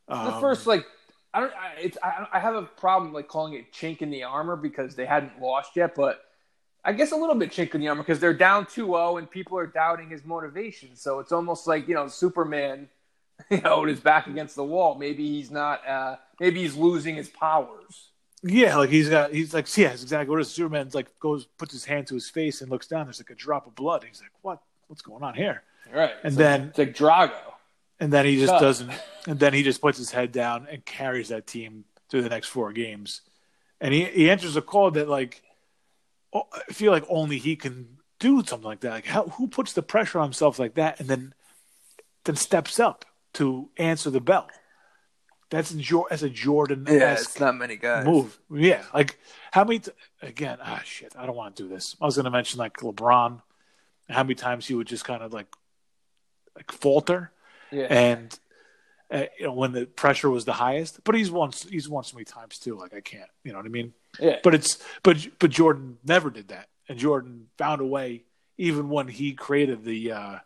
[0.09, 0.85] the Um, first like
[1.35, 1.53] I don't.
[1.55, 4.95] I, it's I, I have a problem like calling it chink in the armor because
[4.95, 6.21] they hadn't lost yet, but
[6.85, 9.57] I guess a little bit chink in the armor because they're down 2-0 and people
[9.57, 10.97] are doubting his motivation.
[10.97, 12.89] So it's almost like you know Superman,
[13.51, 14.97] you know, with his back against the wall.
[14.97, 15.87] Maybe he's not.
[15.87, 18.11] Uh, maybe he's losing his powers.
[18.43, 20.51] Yeah, like he's got he's like yeah, it's exactly what it is.
[20.51, 23.07] Superman's like goes puts his hand to his face and looks down.
[23.07, 24.05] There's like a drop of blood.
[24.05, 24.61] He's like, what?
[24.89, 25.63] What's going on here?
[25.93, 26.11] Right.
[26.23, 27.37] And It's then like, it's like Drago.
[28.01, 28.61] and then he just Tough.
[28.61, 28.91] doesn't
[29.27, 32.49] and then he just puts his head down and carries that team through the next
[32.49, 33.21] four games
[33.81, 35.43] and he, he enters a call that like
[36.33, 39.73] oh, i feel like only he can do something like that like how, who puts
[39.73, 41.35] the pressure on himself like that and then
[42.25, 44.49] then steps up to answer the bell
[45.53, 46.85] that's, Jo- that's a jordan
[47.39, 48.05] not many guys.
[48.05, 49.19] move yeah like
[49.53, 49.91] how many t-
[50.21, 52.79] again ah shit i don't want to do this i was going to mention like
[52.79, 53.41] lebron
[54.09, 55.47] how many times he would just kind of like
[56.57, 57.31] like falter
[57.71, 57.87] Yeah.
[57.89, 58.39] and
[59.11, 61.05] uh, you know when the pressure was the highest.
[61.05, 62.79] But he's won he's won so many times too.
[62.79, 63.93] Like I can't, you know what I mean.
[64.19, 64.39] yeah.
[64.43, 68.25] But it's but but Jordan never did that, and Jordan found a way
[68.57, 70.13] even when he created the.
[70.13, 70.39] uh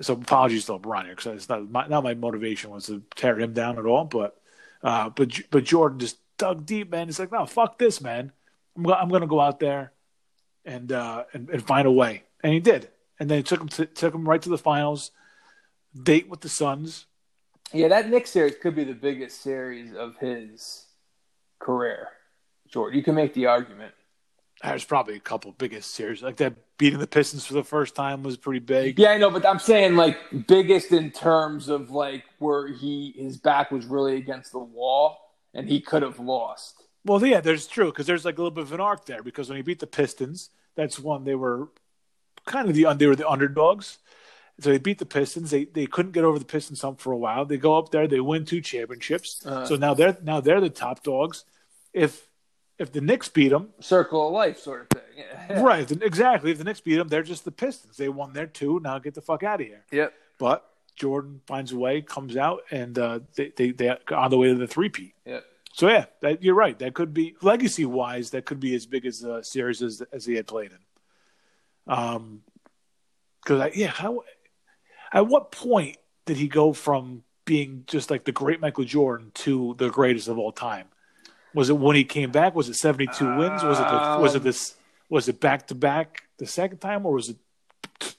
[0.00, 3.38] So apologies to LeBron here because it's not my, not my motivation was to tear
[3.38, 4.38] him down at all, but
[4.82, 7.08] uh but but Jordan just dug deep, man.
[7.08, 8.32] He's like, no, fuck this, man.
[8.76, 9.92] I'm go- I'm gonna go out there
[10.64, 12.90] and uh and, and find a way, and he did.
[13.18, 15.10] And then it took him to, took him right to the finals,
[16.00, 17.06] date with the Suns.
[17.72, 20.84] Yeah, that Knicks series could be the biggest series of his
[21.58, 22.08] career.
[22.68, 23.94] Jordan, you can make the argument.
[24.62, 26.54] There's probably a couple biggest series like that.
[26.78, 28.98] Beating the Pistons for the first time was pretty big.
[28.98, 33.36] Yeah, I know, but I'm saying like biggest in terms of like where he his
[33.36, 35.18] back was really against the wall
[35.54, 36.82] and he could have lost.
[37.04, 39.48] Well, yeah, there's true because there's like a little bit of an arc there because
[39.48, 41.68] when he beat the Pistons, that's one they were
[42.46, 43.98] kind of the they were the underdogs.
[44.58, 45.50] So they beat the Pistons.
[45.50, 47.44] They they couldn't get over the Pistons hump for a while.
[47.44, 49.44] They go up there, they win two championships.
[49.44, 49.66] Uh-huh.
[49.66, 51.44] So now they're now they're the top dogs.
[51.92, 52.26] If
[52.78, 55.24] if the Knicks beat them, Circle of life sort of thing.
[55.48, 55.62] Yeah.
[55.62, 55.90] right?
[55.90, 56.50] Exactly.
[56.50, 57.96] If the Knicks beat them, they're just the Pistons.
[57.96, 58.80] They won their two.
[58.80, 59.84] Now get the fuck out of here.
[59.90, 60.12] Yep.
[60.38, 64.48] But Jordan finds a way, comes out, and uh, they they they on the way
[64.48, 65.14] to the three peat.
[65.24, 65.44] Yep.
[65.72, 66.78] So yeah, that, you're right.
[66.78, 68.30] That could be legacy wise.
[68.30, 71.92] That could be as big as the series as, as he had played in.
[71.94, 72.42] Um,
[73.42, 74.22] because I yeah, how
[75.12, 79.74] at what point did he go from being just like the great Michael Jordan to
[79.78, 80.88] the greatest of all time?
[81.56, 82.54] Was it when he came back?
[82.54, 83.62] Was it 72 wins?
[83.62, 84.74] Was it the, was it this?
[85.08, 87.36] Was it back to back the second time, or was it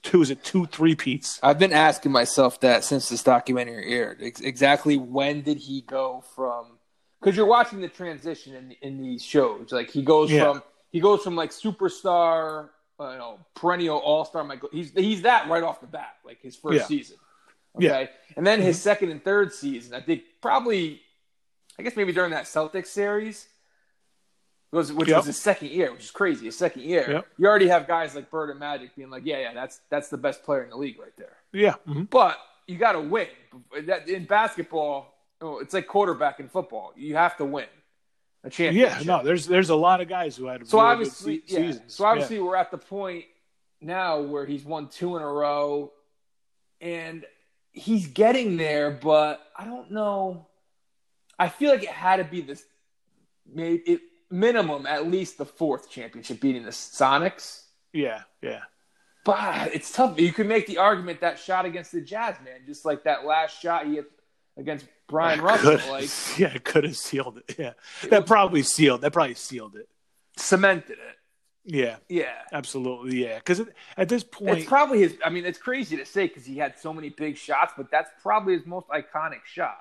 [0.01, 0.19] two?
[0.19, 1.39] Was it two three peats?
[1.43, 4.19] I've been asking myself that since this documentary aired.
[4.23, 6.79] Ex- exactly when did he go from?
[7.21, 9.71] Because you're watching the transition in in these shows.
[9.71, 10.53] Like he goes Yeah.
[10.53, 12.69] from he goes from like superstar,
[12.99, 14.43] uh, you know, perennial all star.
[14.43, 14.69] Michael.
[14.71, 16.15] He's he's that right off the bat.
[16.25, 16.85] Like his first Yeah.
[16.85, 17.17] season.
[17.77, 17.91] Yeah.
[17.91, 19.93] Okay, and then his second and third season.
[19.93, 21.01] I think probably,
[21.79, 23.47] I guess maybe during that Celtics series.
[24.71, 25.17] Was, which Yep.
[25.19, 26.45] was his second year, which is crazy.
[26.47, 27.27] His second year, Yep.
[27.37, 30.17] you already have guys like Bird and Magic being like, "Yeah, yeah, that's that's the
[30.17, 32.09] best player in the league right there." Yeah, mhm.
[32.09, 33.29] But you got to win.
[33.85, 36.91] That- In basketball, oh, it's like quarterback in football.
[36.97, 37.67] You have to win
[38.43, 38.99] a championship.
[38.99, 39.17] yeah.
[39.17, 41.59] No, there's there's a lot of guys who had So really obviously, se- yeah.
[41.71, 41.95] seasons.
[41.95, 43.23] So obviously, we're at the point
[43.79, 45.93] now where he's won two in a row,
[46.81, 47.25] and
[47.71, 48.91] he's getting there.
[48.91, 50.47] But I don't know.
[51.39, 52.63] I feel like it had to be this,
[53.51, 57.63] maybe it, minimum at least the fourth championship, beating the Sonics.
[57.93, 58.61] yeah, yeah.
[59.23, 60.19] But it's tough.
[60.19, 63.61] You can make the argument that shot against the Jazz, man, just like that last
[63.61, 63.99] shot he
[64.55, 66.09] against Bryon Russell, Could- like
[66.39, 67.55] yeah, it could have sealed it.
[67.59, 67.73] Yeah,
[68.09, 69.01] that probably sealed.
[69.01, 69.87] That probably sealed it.
[70.37, 71.15] cemented it.
[71.69, 72.31] Yeah, Yeah.
[72.53, 73.21] absolutely.
[73.25, 73.61] Yeah, because
[73.97, 75.17] at this point, It's probably his.
[75.25, 78.09] I mean, it's crazy to say because he had so many big shots, but that's
[78.23, 79.77] probably his most iconic shot.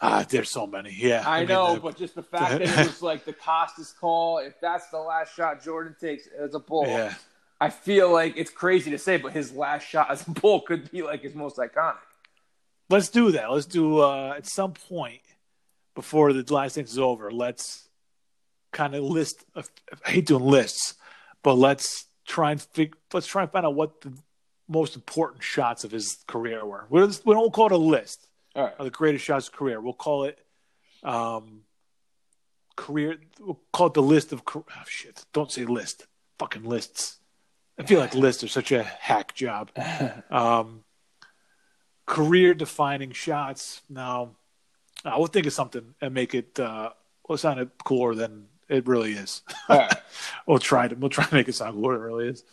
[0.00, 0.94] Ah, there's so many.
[0.96, 3.92] Yeah, I, mean, know, the- but just the fact that it was like the Costas
[3.92, 4.38] call.
[4.38, 7.14] If that's the last shot Jordan takes as a bull, yeah,
[7.60, 10.90] I feel like it's crazy to say, but his last shot as a bull could
[10.90, 11.96] be like his most iconic.
[12.88, 13.50] let's do that.
[13.50, 15.20] Let's do uh, at some point
[15.94, 17.30] before the last thing is over.
[17.32, 17.88] Let's
[18.72, 19.44] kind of list.
[19.56, 19.62] I
[20.04, 20.94] hate doing lists,
[21.42, 24.12] but let's try and fig, let's try and find out what the
[24.68, 26.86] most important shots of his career were.
[26.90, 28.27] We'll, we don't call it a list.
[28.58, 28.74] All right.
[28.78, 29.80] of the greatest shots of career.
[29.80, 30.38] We'll call it
[31.04, 31.60] um,
[32.76, 33.16] career.
[33.40, 34.42] We'll call it the list of.
[34.54, 35.24] Oh, shit!
[35.32, 36.06] Don't say list.
[36.38, 37.18] Fucking lists.
[37.78, 39.70] I feel like lists are such a hack job.
[40.30, 40.82] Um,
[42.06, 43.82] career defining shots.
[43.88, 44.30] Now,
[45.04, 46.58] I will think of something and make it.
[46.58, 46.90] Uh,
[47.28, 49.42] we'll sound it cooler than it really is.
[49.68, 49.94] All right.
[50.46, 50.96] we'll try to.
[50.96, 52.44] We'll try to make it sound cooler than it really is.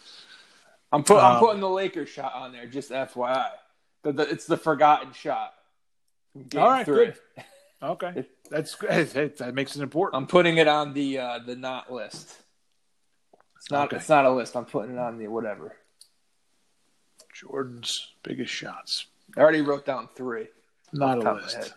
[0.91, 3.49] I'm, put, I'm Um, putting the Lakers shot on there, just FYI.
[4.03, 5.53] The, the, it's the forgotten shot.
[6.58, 7.16] All right, good.
[7.84, 9.04] Okay, that's hey,
[9.38, 10.20] that makes it important.
[10.20, 12.36] I'm putting it on the uh, the not list.
[13.58, 13.88] It's not.
[13.88, 13.98] Okay.
[13.98, 14.56] It's not a list.
[14.56, 15.76] I'm putting it on the whatever.
[17.34, 19.08] Jordan's biggest shots.
[19.36, 20.48] I already wrote down three.
[20.94, 21.74] Not a list.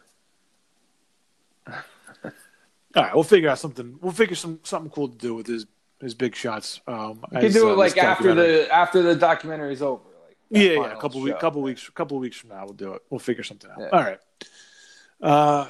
[2.96, 3.98] All right, we'll figure out something.
[4.00, 5.66] We'll figure some something cool to do with his
[6.00, 6.80] his big shots.
[6.86, 10.02] Um, You can as, do uh, it like after the after the documentary is over.
[10.50, 13.02] Yeah, yeah, a couple weeks, couple weeks, couple weeks from now, we'll do it.
[13.10, 13.78] We'll figure something out.
[13.80, 13.88] Yeah.
[13.92, 14.20] All right.
[15.20, 15.66] Uh,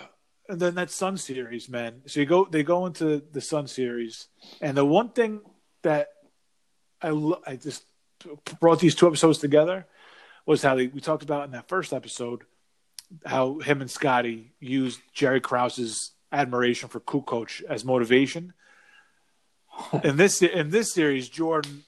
[0.49, 2.03] and then that Sun series, man.
[2.07, 4.29] So you go, they go into the Sun series,
[4.61, 5.41] and the one thing
[5.83, 6.09] that
[7.03, 7.85] I lo- I just
[8.61, 9.87] brought these two episodes together
[10.47, 12.43] was how they, we talked about in that first episode
[13.25, 18.53] how him and Scottie used Jerry Krause's admiration for Kukoc as motivation.
[20.05, 21.85] in this in this series, Jordan,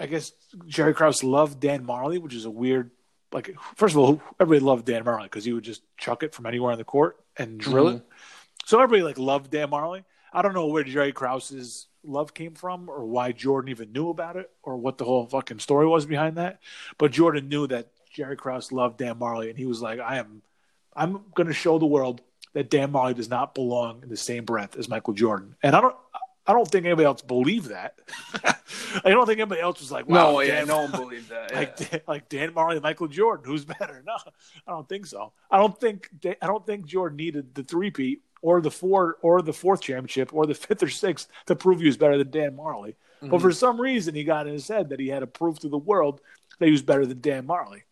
[0.00, 0.32] I guess
[0.66, 2.90] Jerry Krause loved Dan Majerle, which is a weird.
[3.32, 6.46] Like, first of all, everybody loved Dan Majerle because he would just chuck it from
[6.46, 7.96] anywhere on the court and drill mm-hmm.
[7.98, 8.06] it.
[8.64, 10.04] So everybody like loved Dan Majerle.
[10.32, 14.36] I don't know where Jerry Krause's love came from or why Jordan even knew about
[14.36, 16.60] it or what the whole fucking story was behind that.
[16.98, 20.42] But Jordan knew that Jerry Krause loved Dan Majerle and he was like, I am
[20.94, 22.20] I'm gonna show the world
[22.54, 25.56] that Dan Majerle does not belong in the same breath as Michael Jordan.
[25.62, 25.96] And I don't
[26.46, 27.98] I don't think anybody else believed that.
[29.04, 31.54] I don't think anybody else was like, wow, No, yeah, Dan, no one believed that.
[31.54, 31.86] like yeah.
[31.90, 33.44] Dan, like Dan Majerle Michael Jordan.
[33.44, 34.02] Who's better?
[34.06, 34.16] No,
[34.66, 35.32] I don't think so.
[35.50, 36.08] I don't think
[36.40, 40.32] I don't think Jordan needed the three peat or the four or the fourth championship
[40.32, 42.94] or the fifth or sixth to prove he was better than Dan Majerle.
[42.94, 43.28] Mm-hmm.
[43.28, 45.68] But for some reason, he got in his head that he had to prove to
[45.68, 46.20] the world
[46.58, 47.82] that he was better than Dan Majerle.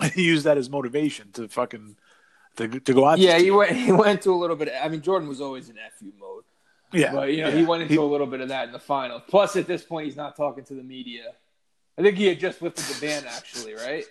[0.00, 1.96] And he used that as motivation to fucking
[2.56, 3.18] to, to go out.
[3.18, 3.72] yeah, he went.
[3.76, 4.72] He went to a little bit.
[4.80, 6.44] I mean, Jordan was always in fu mode,
[6.92, 7.56] yeah, but you know, yeah.
[7.56, 9.20] he went into a little bit of that in the final.
[9.20, 11.32] Plus, at this point, he's not talking to the media.
[11.98, 14.04] I think he had just lifted the ban, actually, right?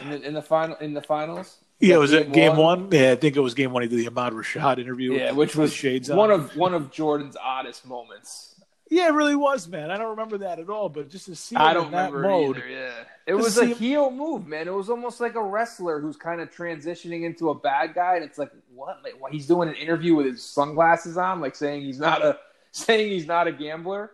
[0.00, 1.58] In the, in the final, in the finals.
[1.78, 1.96] yeah.
[1.96, 2.82] Was it game game one?
[2.82, 2.88] one?
[2.92, 3.82] Yeah, I think it was game one.
[3.82, 5.14] He did the Ahmad Rashad interview.
[5.14, 6.40] Yeah, which was shades uh, one on.
[6.40, 8.59] of one of Jordan's oddest moments.
[8.92, 9.92] Yeah, it really was, man.
[9.92, 12.28] I don't remember that at all, but just to see I don't in that remember
[12.28, 12.56] mode.
[12.58, 12.68] either.
[12.68, 12.92] Yeah,
[13.24, 14.66] it was a him- heel move, man.
[14.66, 18.24] It was almost like a wrestler who's kind of transitioning into a bad guy, and
[18.24, 18.98] it's like, what?
[19.04, 19.32] Like, what?
[19.32, 22.38] He's doing an interview with his sunglasses on, like saying he's not a
[22.72, 24.10] saying he's not a gambler,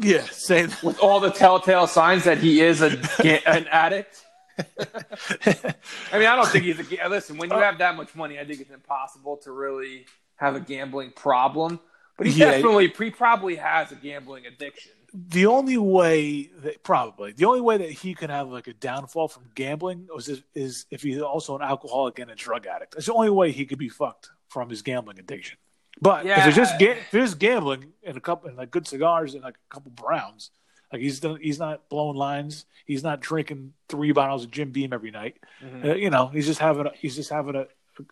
[0.00, 2.90] Yeah, saying with all the telltale signs that he is a
[3.48, 4.24] an addict.
[4.58, 7.08] I mean, I don't think he's a.
[7.08, 10.54] Listen, when you Uh, have that much money, I think it's impossible to really have
[10.54, 11.80] a gambling problem.
[12.18, 12.50] But he Yeah.
[12.50, 14.92] definitely, he probably has a gambling addiction.
[15.14, 19.28] the only way that probably the only way that he can have like a downfall
[19.28, 22.92] from gambling was is, is if he's also an alcoholic and a drug addict.
[22.92, 25.56] That's the only way he could be fucked from his gambling addiction.
[26.00, 29.42] But if it's just ga- if gambling and a couple and like good cigars and
[29.42, 30.50] like a couple browns,
[30.92, 32.66] like he's done, he's not blowing lines.
[32.86, 35.36] He's not drinking three bottles of Jim Beam every night.
[35.64, 35.88] Mm-hmm.
[35.88, 37.66] Uh, you know, he's just having a, he's just having a,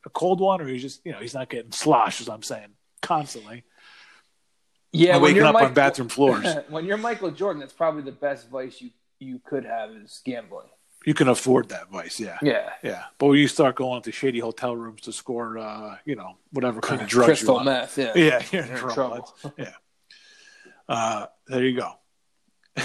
[0.04, 2.68] a cold one, or he's just you know he's not getting sloshed, as I'm saying,
[3.02, 3.64] constantly.
[4.96, 6.46] Yeah, when waking up Mike- on bathroom floors.
[6.68, 10.66] when you're Michael Jordan, that's probably the best vice you you could have is gambling.
[11.06, 12.36] You can afford that vice, yeah.
[12.42, 16.16] Yeah, Yeah, but when you start going to shady hotel rooms to score, uh, you
[16.16, 17.96] know, whatever kind of drugs crystal meth.
[17.96, 19.34] Yeah, yeah, you're in You're in trouble.
[19.40, 19.54] trouble.
[19.56, 19.72] Yeah.
[20.88, 21.92] Uh, there you go.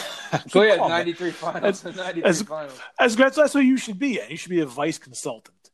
[0.47, 0.97] So yeah, Come on, man.
[0.99, 1.83] ninety three finals.
[1.95, 2.79] Ninety three finals.
[2.97, 4.21] That's, that's that's what you should be.
[4.21, 4.31] At.
[4.31, 5.69] You should be a vice consultant.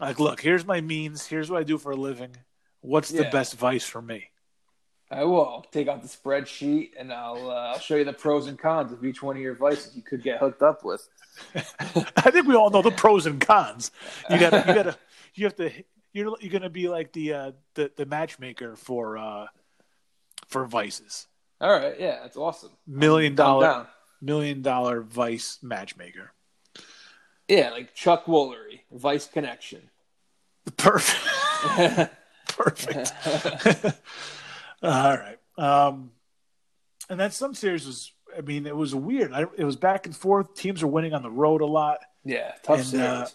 [0.00, 1.26] Like, look, here's my means.
[1.26, 2.34] Here's what I do for a living.
[2.80, 4.30] What's the best vice for me?
[5.10, 8.46] I will I'll take out the spreadsheet and I'll uh, I'll show you the pros
[8.46, 11.08] and cons of each one of your vices you could get hooked up with.
[11.54, 13.90] I think we all know the pros and cons.
[14.30, 14.96] You got you got to
[15.34, 15.70] you have to
[16.12, 19.46] you're you're gonna be like the uh, the the matchmaker for uh,
[20.48, 21.26] for vices.
[21.60, 22.70] All right, yeah, that's awesome.
[22.86, 23.88] Million dollar
[24.20, 26.32] million dollar vice matchmaker.
[27.48, 29.90] Yeah, like Chuck Woolery, Vice Connection.
[30.76, 32.10] Perfect.
[32.48, 33.12] Perfect.
[34.84, 35.38] All right.
[35.56, 36.10] Um,
[37.08, 38.12] and that some series was.
[38.36, 39.32] I mean, it was weird.
[39.32, 40.54] I, it was back and forth.
[40.54, 41.98] Teams were winning on the road a lot.
[42.24, 43.06] Yeah, tough And, series.
[43.06, 43.28] uh,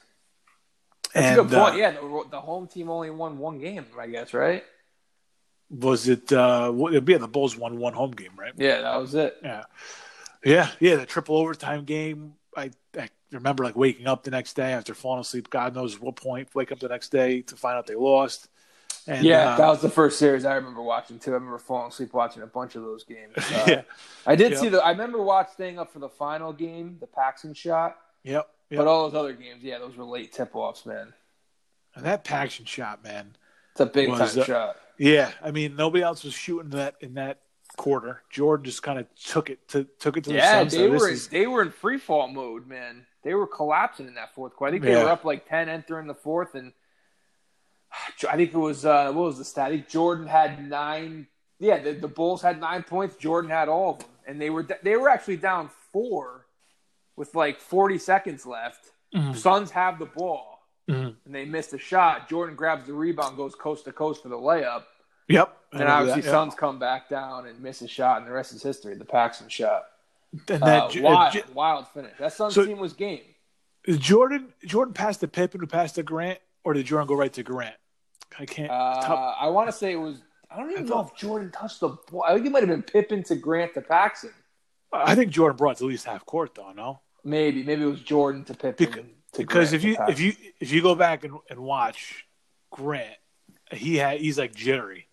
[1.13, 1.75] That's and a good point.
[1.75, 4.63] uh, yeah, the, the home team only won one game, I guess, right?
[5.69, 6.33] was it?
[6.33, 8.53] Uh, what- it'd be the Bulls won one home game, right?
[8.57, 9.37] Yeah, that was it.
[9.43, 9.63] Yeah,
[10.43, 10.95] yeah, yeah.
[10.95, 12.33] The triple overtime game.
[12.57, 15.49] I, I remember like waking up the next day after falling asleep.
[15.49, 16.53] God knows what point.
[16.55, 18.49] Wake up the next day to find out they lost.
[19.09, 21.31] And, yeah, uh, that was the first series I remember watching too.
[21.31, 23.33] I remember falling asleep watching a bunch of those games.
[23.37, 23.81] Uh, yeah.
[24.27, 24.59] I did Yep.
[24.61, 24.83] see the.
[24.83, 27.97] I remember watching staying up for the final game, the Paxson shot.
[28.23, 28.47] Yep.
[28.69, 28.77] Yep.
[28.77, 31.13] But all those other games, yeah, those were late tip offs, man.
[31.95, 33.35] and that Paxson shot, man.
[33.71, 34.75] It's a big time uh, shot.
[34.97, 37.39] Yeah, I mean nobody else was shooting that in that
[37.77, 38.21] quarter.
[38.29, 41.09] Jordan just kind of took it to took it to the Yeah, they so were
[41.09, 43.05] is- they were in free fall mode, man.
[43.23, 44.69] They were collapsing in that fourth quarter.
[44.69, 45.03] I think they Yeah.
[45.05, 46.73] were up like ten entering the fourth, and
[48.29, 49.67] I think it was uh, what was the stat?
[49.67, 51.27] I think Jordan had nine.
[51.59, 53.15] Yeah, the, the Bulls had nine points.
[53.17, 56.45] Jordan had all of them, and they were they were actually down four
[57.15, 58.91] with like 40 seconds left.
[59.13, 59.35] Mhm.
[59.35, 60.59] Suns have the ball,
[60.89, 61.15] Mhm.
[61.25, 62.29] and they missed a shot.
[62.29, 64.83] Jordan grabs the rebound, goes coast to coast for the layup,
[65.27, 65.55] Yep.
[65.73, 66.31] And obviously that.
[66.31, 68.95] Suns come back down and miss a shot, and the rest is history.
[68.95, 69.83] The Paxson shot,
[70.47, 72.13] And uh, that J- wild, J- wild finish.
[72.19, 73.21] That Suns So- team was game.
[73.87, 77.41] Jordan Jordan passed to Pippen who passed to Grant, or did Jordan go right to
[77.41, 77.75] Grant?
[78.37, 78.69] I can't.
[78.69, 80.21] Uh, top- I want to say it was.
[80.51, 82.23] I don't even I know if Jordan touched the ball.
[82.27, 84.31] I think it might have been Pippen to Grant to Paxson.
[84.93, 86.71] I think Jordan brought to at least half court though.
[86.71, 88.85] No, Maybe, maybe it was Jordan to Pippen.
[88.85, 90.13] Because- to because Grant if you Paxson.
[90.13, 92.25] if you if you go back and, and watch
[92.71, 93.15] Grant,
[93.71, 95.07] he had he's like jittery.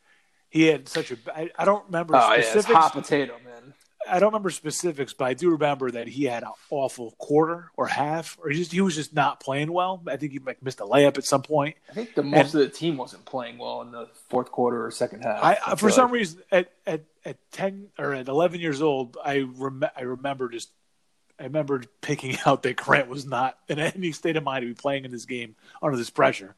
[0.48, 1.16] He had such a.
[1.34, 2.74] I, I don't remember oh yeah, it's specifics.
[2.78, 3.74] hot potato, man.
[4.08, 7.86] I don't remember specifics, but I do remember that he had an awful quarter or
[7.86, 10.02] half, or he just he was just not playing well.
[10.06, 11.76] I think he like missed a layup at some point.
[11.90, 14.90] I think the most of the team wasn't playing well in the fourth quarter or
[14.90, 15.42] second half.
[15.42, 16.12] I, I for some like.
[16.14, 20.70] reason at, at at ten or at eleven years old, I rem- I remember just
[21.38, 24.74] I remember picking out that Grant was not in any state of mind to be
[24.74, 26.54] playing in this game under this pressure,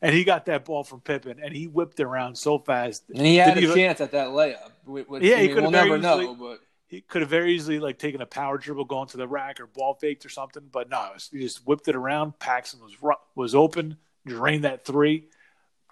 [0.00, 3.02] and he got that ball from Pippen and he whipped it around so fast.
[3.14, 4.70] and he had Did a he- chance at that layup.
[4.84, 6.60] Which, Yeah, I he mean, could've we'll never easily- know, but
[6.92, 9.66] He could have very easily like taken a power dribble going to the rack or
[9.66, 12.38] ball faked or something, but no, was- he just whipped it around.
[12.38, 12.94] Paxson was
[13.34, 15.24] was open, drained that three,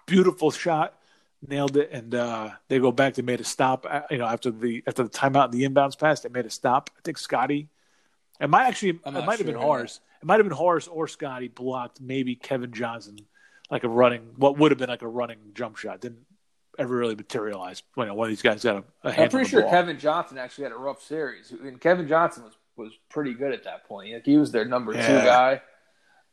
[0.05, 0.93] beautiful shot,
[1.47, 3.15] nailed it, and uh, they go back.
[3.15, 3.87] They made a stop.
[3.89, 6.51] uh, You know, after the after the timeout and the inbounds pass, they made a
[6.51, 6.91] stop.
[6.95, 7.69] I think Scottie.
[8.39, 8.89] It might actually.
[8.89, 10.01] It might have been sure, Horace.
[10.21, 11.99] It might have been Horace or Scottie blocked.
[11.99, 13.17] Maybe Kevin Johnson,
[13.71, 16.19] like a running, what would have been like a running jump shot, didn't
[16.81, 17.83] ever really materialized.
[17.95, 19.71] You know, one of these guys got a, a hand I'm pretty sure ball.
[19.71, 21.51] Kevin Johnson actually had a rough series.
[21.51, 24.13] And Kevin Johnson was, was pretty good at that point.
[24.13, 25.61] Like he was their number two guy.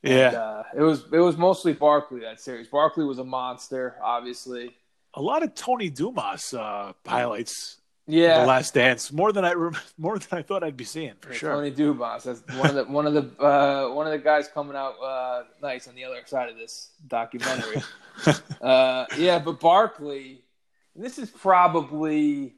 [0.03, 2.68] yeah, And, uh, it was it was mostly Barkley that series.
[2.68, 4.74] Barkley was a monster, obviously.
[5.14, 7.77] a lot of Tony Dumas uh, highlights.
[8.11, 9.54] Yeah, The Last Dance, more than I
[9.98, 11.52] more than I thought I'd be seeing for sure.
[11.52, 12.24] Tony Dumas.
[12.24, 15.42] That's one of the one of the uh, one of the guys coming out uh,
[15.62, 17.82] nice on the other side of this documentary.
[18.62, 20.42] uh, yeah, but Barkley,
[20.96, 22.54] this is probably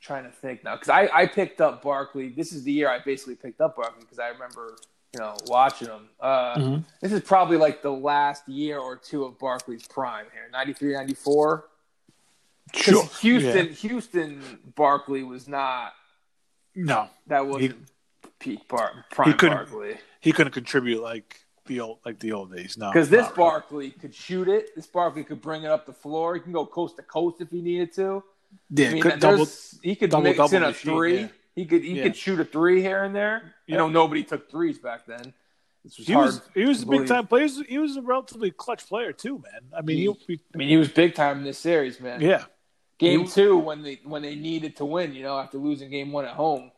[0.00, 2.30] trying to think now because I, I picked up Barkley.
[2.30, 4.76] This is the year I basically picked up Barkley because I remember
[5.14, 6.08] you know watching him.
[6.18, 6.84] Uh, Mhm.
[7.02, 11.68] This is probably like the last year or two of Barkley's prime here, 93, 94.
[12.74, 13.72] Sure, Houston, Yeah.
[13.72, 14.42] Houston,
[14.76, 15.92] Barkley was not
[16.74, 17.76] No, that wasn't
[18.38, 19.96] peak bar, prime he couldn't- Barkley.
[20.20, 22.76] he couldn't contribute like the old like the old days.
[22.76, 23.28] No, Because this.
[23.28, 24.74] Barkley could shoot it.
[24.74, 26.34] This Barkley could bring it up the floor.
[26.34, 28.24] He can go coast to coast if he needed to.
[28.70, 29.46] yeah, I mean, could double.
[29.82, 31.20] he could double- mix double in a three.
[31.20, 31.28] yeah.
[31.54, 32.02] He could he Yeah.
[32.04, 33.54] could shoot a three here and there.
[33.66, 35.34] You know, nobody took threes back then.
[35.84, 37.46] Was He was he was a big time player.
[37.46, 39.62] He was, he was a relatively clutch player too, man.
[39.76, 42.20] I mean, he, he I mean, he was big time in this series, man.
[42.20, 42.44] yeah,
[43.02, 46.12] Game He- two, when they when they needed to win, you know, after losing game
[46.12, 46.70] one at home,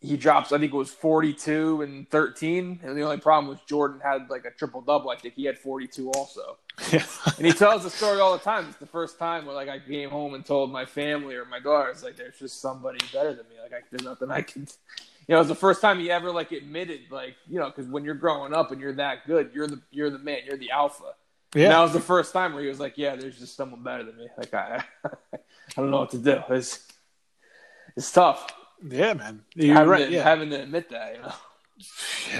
[0.00, 0.52] he drops.
[0.52, 2.80] I think it was forty two and thirteen.
[2.82, 5.10] And the only problem was Jordan had like a triple double.
[5.10, 6.58] I think he had forty two also.
[6.92, 7.04] yeah.
[7.38, 8.66] And he tells the story all the time.
[8.68, 11.60] It's the first time where like I came home and told my family or my
[11.60, 13.56] daughters like there's just somebody better than me.
[13.62, 14.62] Like I, there's nothing I can.
[15.28, 17.86] You know, it was the first time he ever like admitted like you know because
[17.86, 20.72] when you're growing up and you're that good, you're the you're the man, you're the
[20.72, 21.14] alpha.
[21.54, 24.04] And that was the first time where he was like, "Yeah, there's just someone better
[24.04, 25.38] than me." Like I, I
[25.76, 26.40] don't know what to do.
[26.50, 26.86] It's
[27.96, 28.46] it's tough
[28.82, 29.42] Yeah, man.
[29.54, 30.06] You're having, right.
[30.06, 31.14] to, Yeah, having to admit that.
[31.16, 31.32] You know,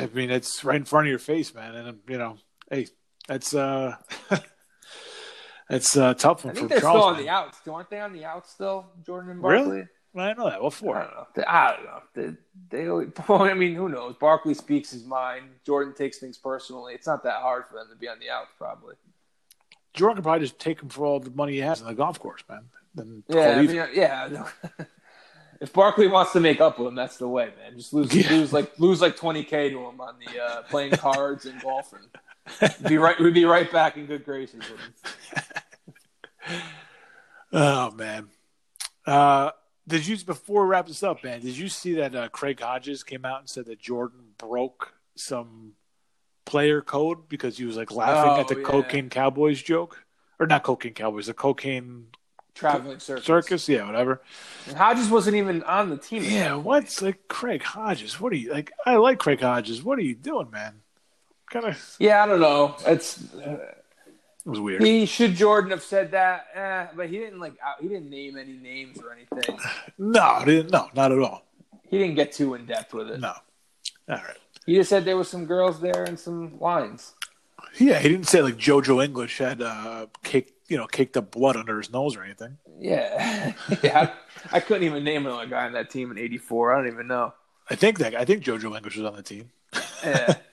[0.03, 1.75] I mean, it's right in front of your face, man.
[1.75, 2.39] And you know,
[2.71, 2.87] hey,
[3.29, 3.97] that's uh,
[5.69, 6.99] that's uh, tough I one think for they're Charles.
[7.01, 7.23] still on man.
[7.25, 7.59] the outs.
[7.69, 8.87] Aren't they on the outs still?
[9.05, 9.85] Jordan and Really?
[10.15, 10.63] I know that.
[10.63, 10.95] What I for?
[10.95, 11.27] don't know.
[11.35, 12.37] They, I don't know.
[12.71, 14.15] They, they, I mean, who knows?
[14.21, 15.47] Barkley speaks his mind.
[15.65, 16.95] Jordan takes things personally.
[16.95, 18.95] It's not that hard for them to be on the outs, probably.
[19.95, 22.19] Jordan could probably just take him for all the money he has on the golf
[22.19, 22.65] course, man.
[22.95, 24.47] Then Yeah, I mean, yeah.
[25.61, 27.77] if Barkley wants to make up with him, that's the way, man.
[27.77, 28.31] Just lose, Yeah.
[28.31, 32.01] lose like lose like twenty k to him on the uh, playing cards and golfing.
[32.89, 36.61] Be right, we'd be right back in good graces with him.
[37.53, 38.29] Oh man.
[39.07, 39.51] Uh
[39.87, 41.41] did you before we wrap this up, man?
[41.41, 45.73] Did you see that uh, Craig Hodges came out and said that Jordan broke some
[46.45, 48.63] player code because he was like laughing Oh, at the yeah.
[48.67, 50.05] cocaine cowboys joke,
[50.39, 52.07] or not cocaine cowboys, the cocaine
[52.55, 53.25] Traveling circus.
[53.25, 54.21] circus, yeah, whatever.
[54.69, 56.23] And Hodges wasn't even on the team.
[56.23, 58.21] Yeah, what's like Craig Hodges?
[58.21, 58.71] What are you like?
[58.85, 59.83] I like Craig Hodges.
[59.83, 60.75] What are you doing, man?
[61.51, 62.77] Kind of Yeah, I don't know.
[62.87, 63.23] It's
[64.45, 64.83] it was weird.
[64.83, 68.37] he should Jordan have said that, eh, but he didn't like out- he didn't name
[68.37, 69.59] any names or anything.
[69.99, 70.71] No, didn't.
[70.73, 71.45] No, not at all.
[71.89, 73.21] He didn't get too in depth with it.
[73.21, 73.35] No.
[74.09, 74.39] All right.
[74.67, 77.15] He just said there was some girls there and some lines.
[77.79, 81.57] Yeah, he didn't say like JoJo English had uh, cake, you know, caked up blood
[81.57, 82.59] under his nose or anything.
[82.79, 84.11] Yeah, yeah.
[84.53, 86.73] I, I couldn't even name another guy on that team in '84.
[86.73, 87.33] I don't even know.
[87.71, 89.51] I think that I think JoJo English was on the team.
[90.05, 90.35] Yeah.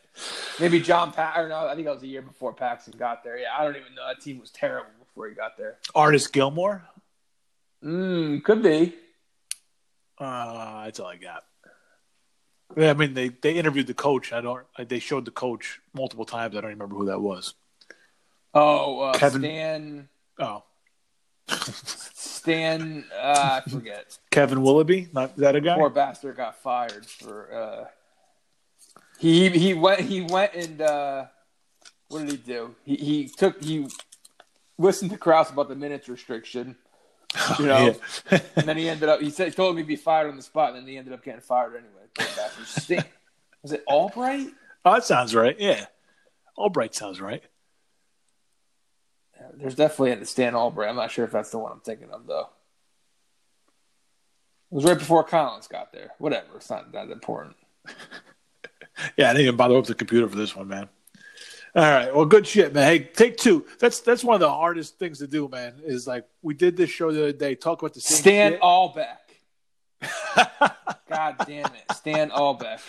[0.60, 3.38] Maybe John Pat or no, I think that was a year before Paxson got there.
[3.38, 4.08] Yeah, I don't even know.
[4.08, 5.78] That team was terrible before he got there.
[5.96, 6.84] Artis Gilmore.
[7.84, 8.94] Mm, could be.
[10.18, 11.46] Uh, that's all I got.
[12.78, 14.34] Yeah, I mean they, they interviewed the coach.
[14.34, 14.66] I don't.
[14.88, 16.56] They showed the coach multiple times.
[16.56, 17.54] I don't remember who that was.
[18.54, 20.10] Oh, uh, Kevin- Stan.
[20.40, 20.64] Oh,
[21.48, 23.06] Stan.
[23.18, 24.18] Uh, I forget.
[24.32, 25.08] Kevin Willoughby.
[25.14, 25.76] Not is that a guy?
[25.76, 27.88] Poor bastard got fired for.
[29.20, 31.26] He he went he went and uh,
[32.08, 32.76] what did he do?
[32.86, 33.88] He he took he
[34.78, 36.76] listened to Krause about the minutes restriction.
[37.60, 37.96] You know,
[38.32, 38.40] Yeah.
[38.56, 39.20] and then he ended up.
[39.22, 41.14] He said he told me to be fired on the spot, and then he ended
[41.14, 43.04] up getting fired anyway.
[43.62, 44.48] Was it Albright?
[44.86, 45.56] oh, that sounds right.
[45.60, 45.86] Yeah,
[46.58, 47.44] Albright sounds right.
[49.54, 50.90] There's definitely a Stan Albright.
[50.90, 52.50] I'm not sure if that's the one I'm thinking of though.
[54.72, 56.12] It was right before Collins got there.
[56.20, 56.56] Whatever.
[56.56, 57.56] It's not that important.
[59.18, 60.90] Yeah, I didn't even bother with the computer for this one, man.
[61.76, 62.86] All right, well, good shit, man.
[62.86, 63.66] Hey, take two.
[63.80, 65.76] That's that's one of the hardest things to do, man.
[65.84, 68.62] Is like we did this show the other day, talk about the same Stan shit.
[68.62, 69.18] Albeck.
[71.10, 71.96] God damn it.
[71.96, 72.82] Stan Albeck.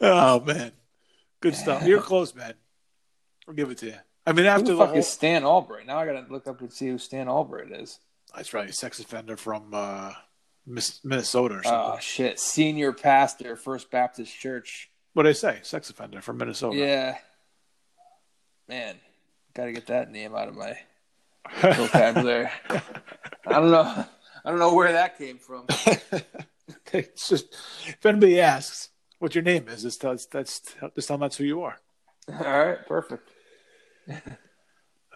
[0.00, 0.70] oh man,
[1.40, 1.84] good stuff.
[1.84, 2.54] You're close, man.
[3.48, 3.94] I'll give it to you.
[4.24, 5.86] I mean, Who after the the, fuck whole, is Stan Albright?
[5.86, 7.98] Now I gotta look up and see who Stan Albright is.
[8.34, 10.12] that's right, sex offender from uh,
[10.66, 11.92] Minnesota or something.
[11.94, 12.38] Oh shit.
[12.38, 14.90] Senior pastor, First Baptist Church.
[15.14, 15.58] what did I say?
[15.62, 16.76] Sex offender from Minnesota.
[16.76, 17.18] Yeah.
[18.68, 18.96] Man,
[19.54, 20.78] gotta get that name out of my
[21.60, 22.48] vocabulary.
[22.68, 22.80] I
[23.46, 24.04] don't know.
[24.44, 25.66] I don't know where that came from.
[26.92, 27.46] it's just
[27.86, 31.44] if anybody asks what your name is, just tell, that's just tell them that's who
[31.44, 31.78] you are.
[32.28, 33.28] All right, perfect.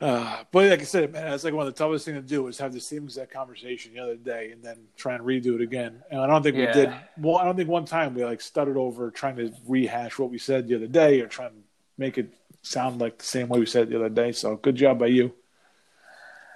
[0.05, 2.47] Uh, but like I said, man, it's like one of the toughest things to do
[2.49, 5.63] is have the same exact conversation the other day and then try and redo it
[5.63, 6.03] again.
[6.11, 6.67] And I don't think Yeah.
[6.67, 6.95] we did.
[7.17, 10.37] Well, I don't think one time we like stuttered over trying to rehash what we
[10.37, 11.57] said the other day or trying to
[11.97, 12.29] make it
[12.61, 14.33] sound like the same way we said it the other day.
[14.33, 15.33] So good job by you.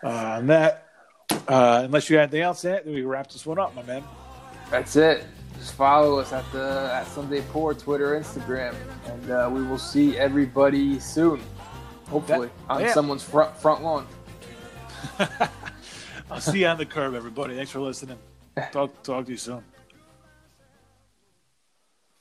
[0.05, 0.87] Uh, on that,
[1.49, 4.05] uh, unless you got anything else, then we wrap this one up, my man.
[4.71, 5.25] That's it.
[5.59, 8.75] Just follow us at the at Sunday Poor Twitter, Instagram,
[9.07, 11.41] and uh, we will see everybody soon.
[12.11, 12.93] Hopefully That- on yeah.
[12.95, 14.07] someone's front front lawn.
[16.31, 17.55] I'll see you on the curb, everybody.
[17.57, 18.19] Thanks for listening.
[18.73, 19.63] Talk talk to you soon.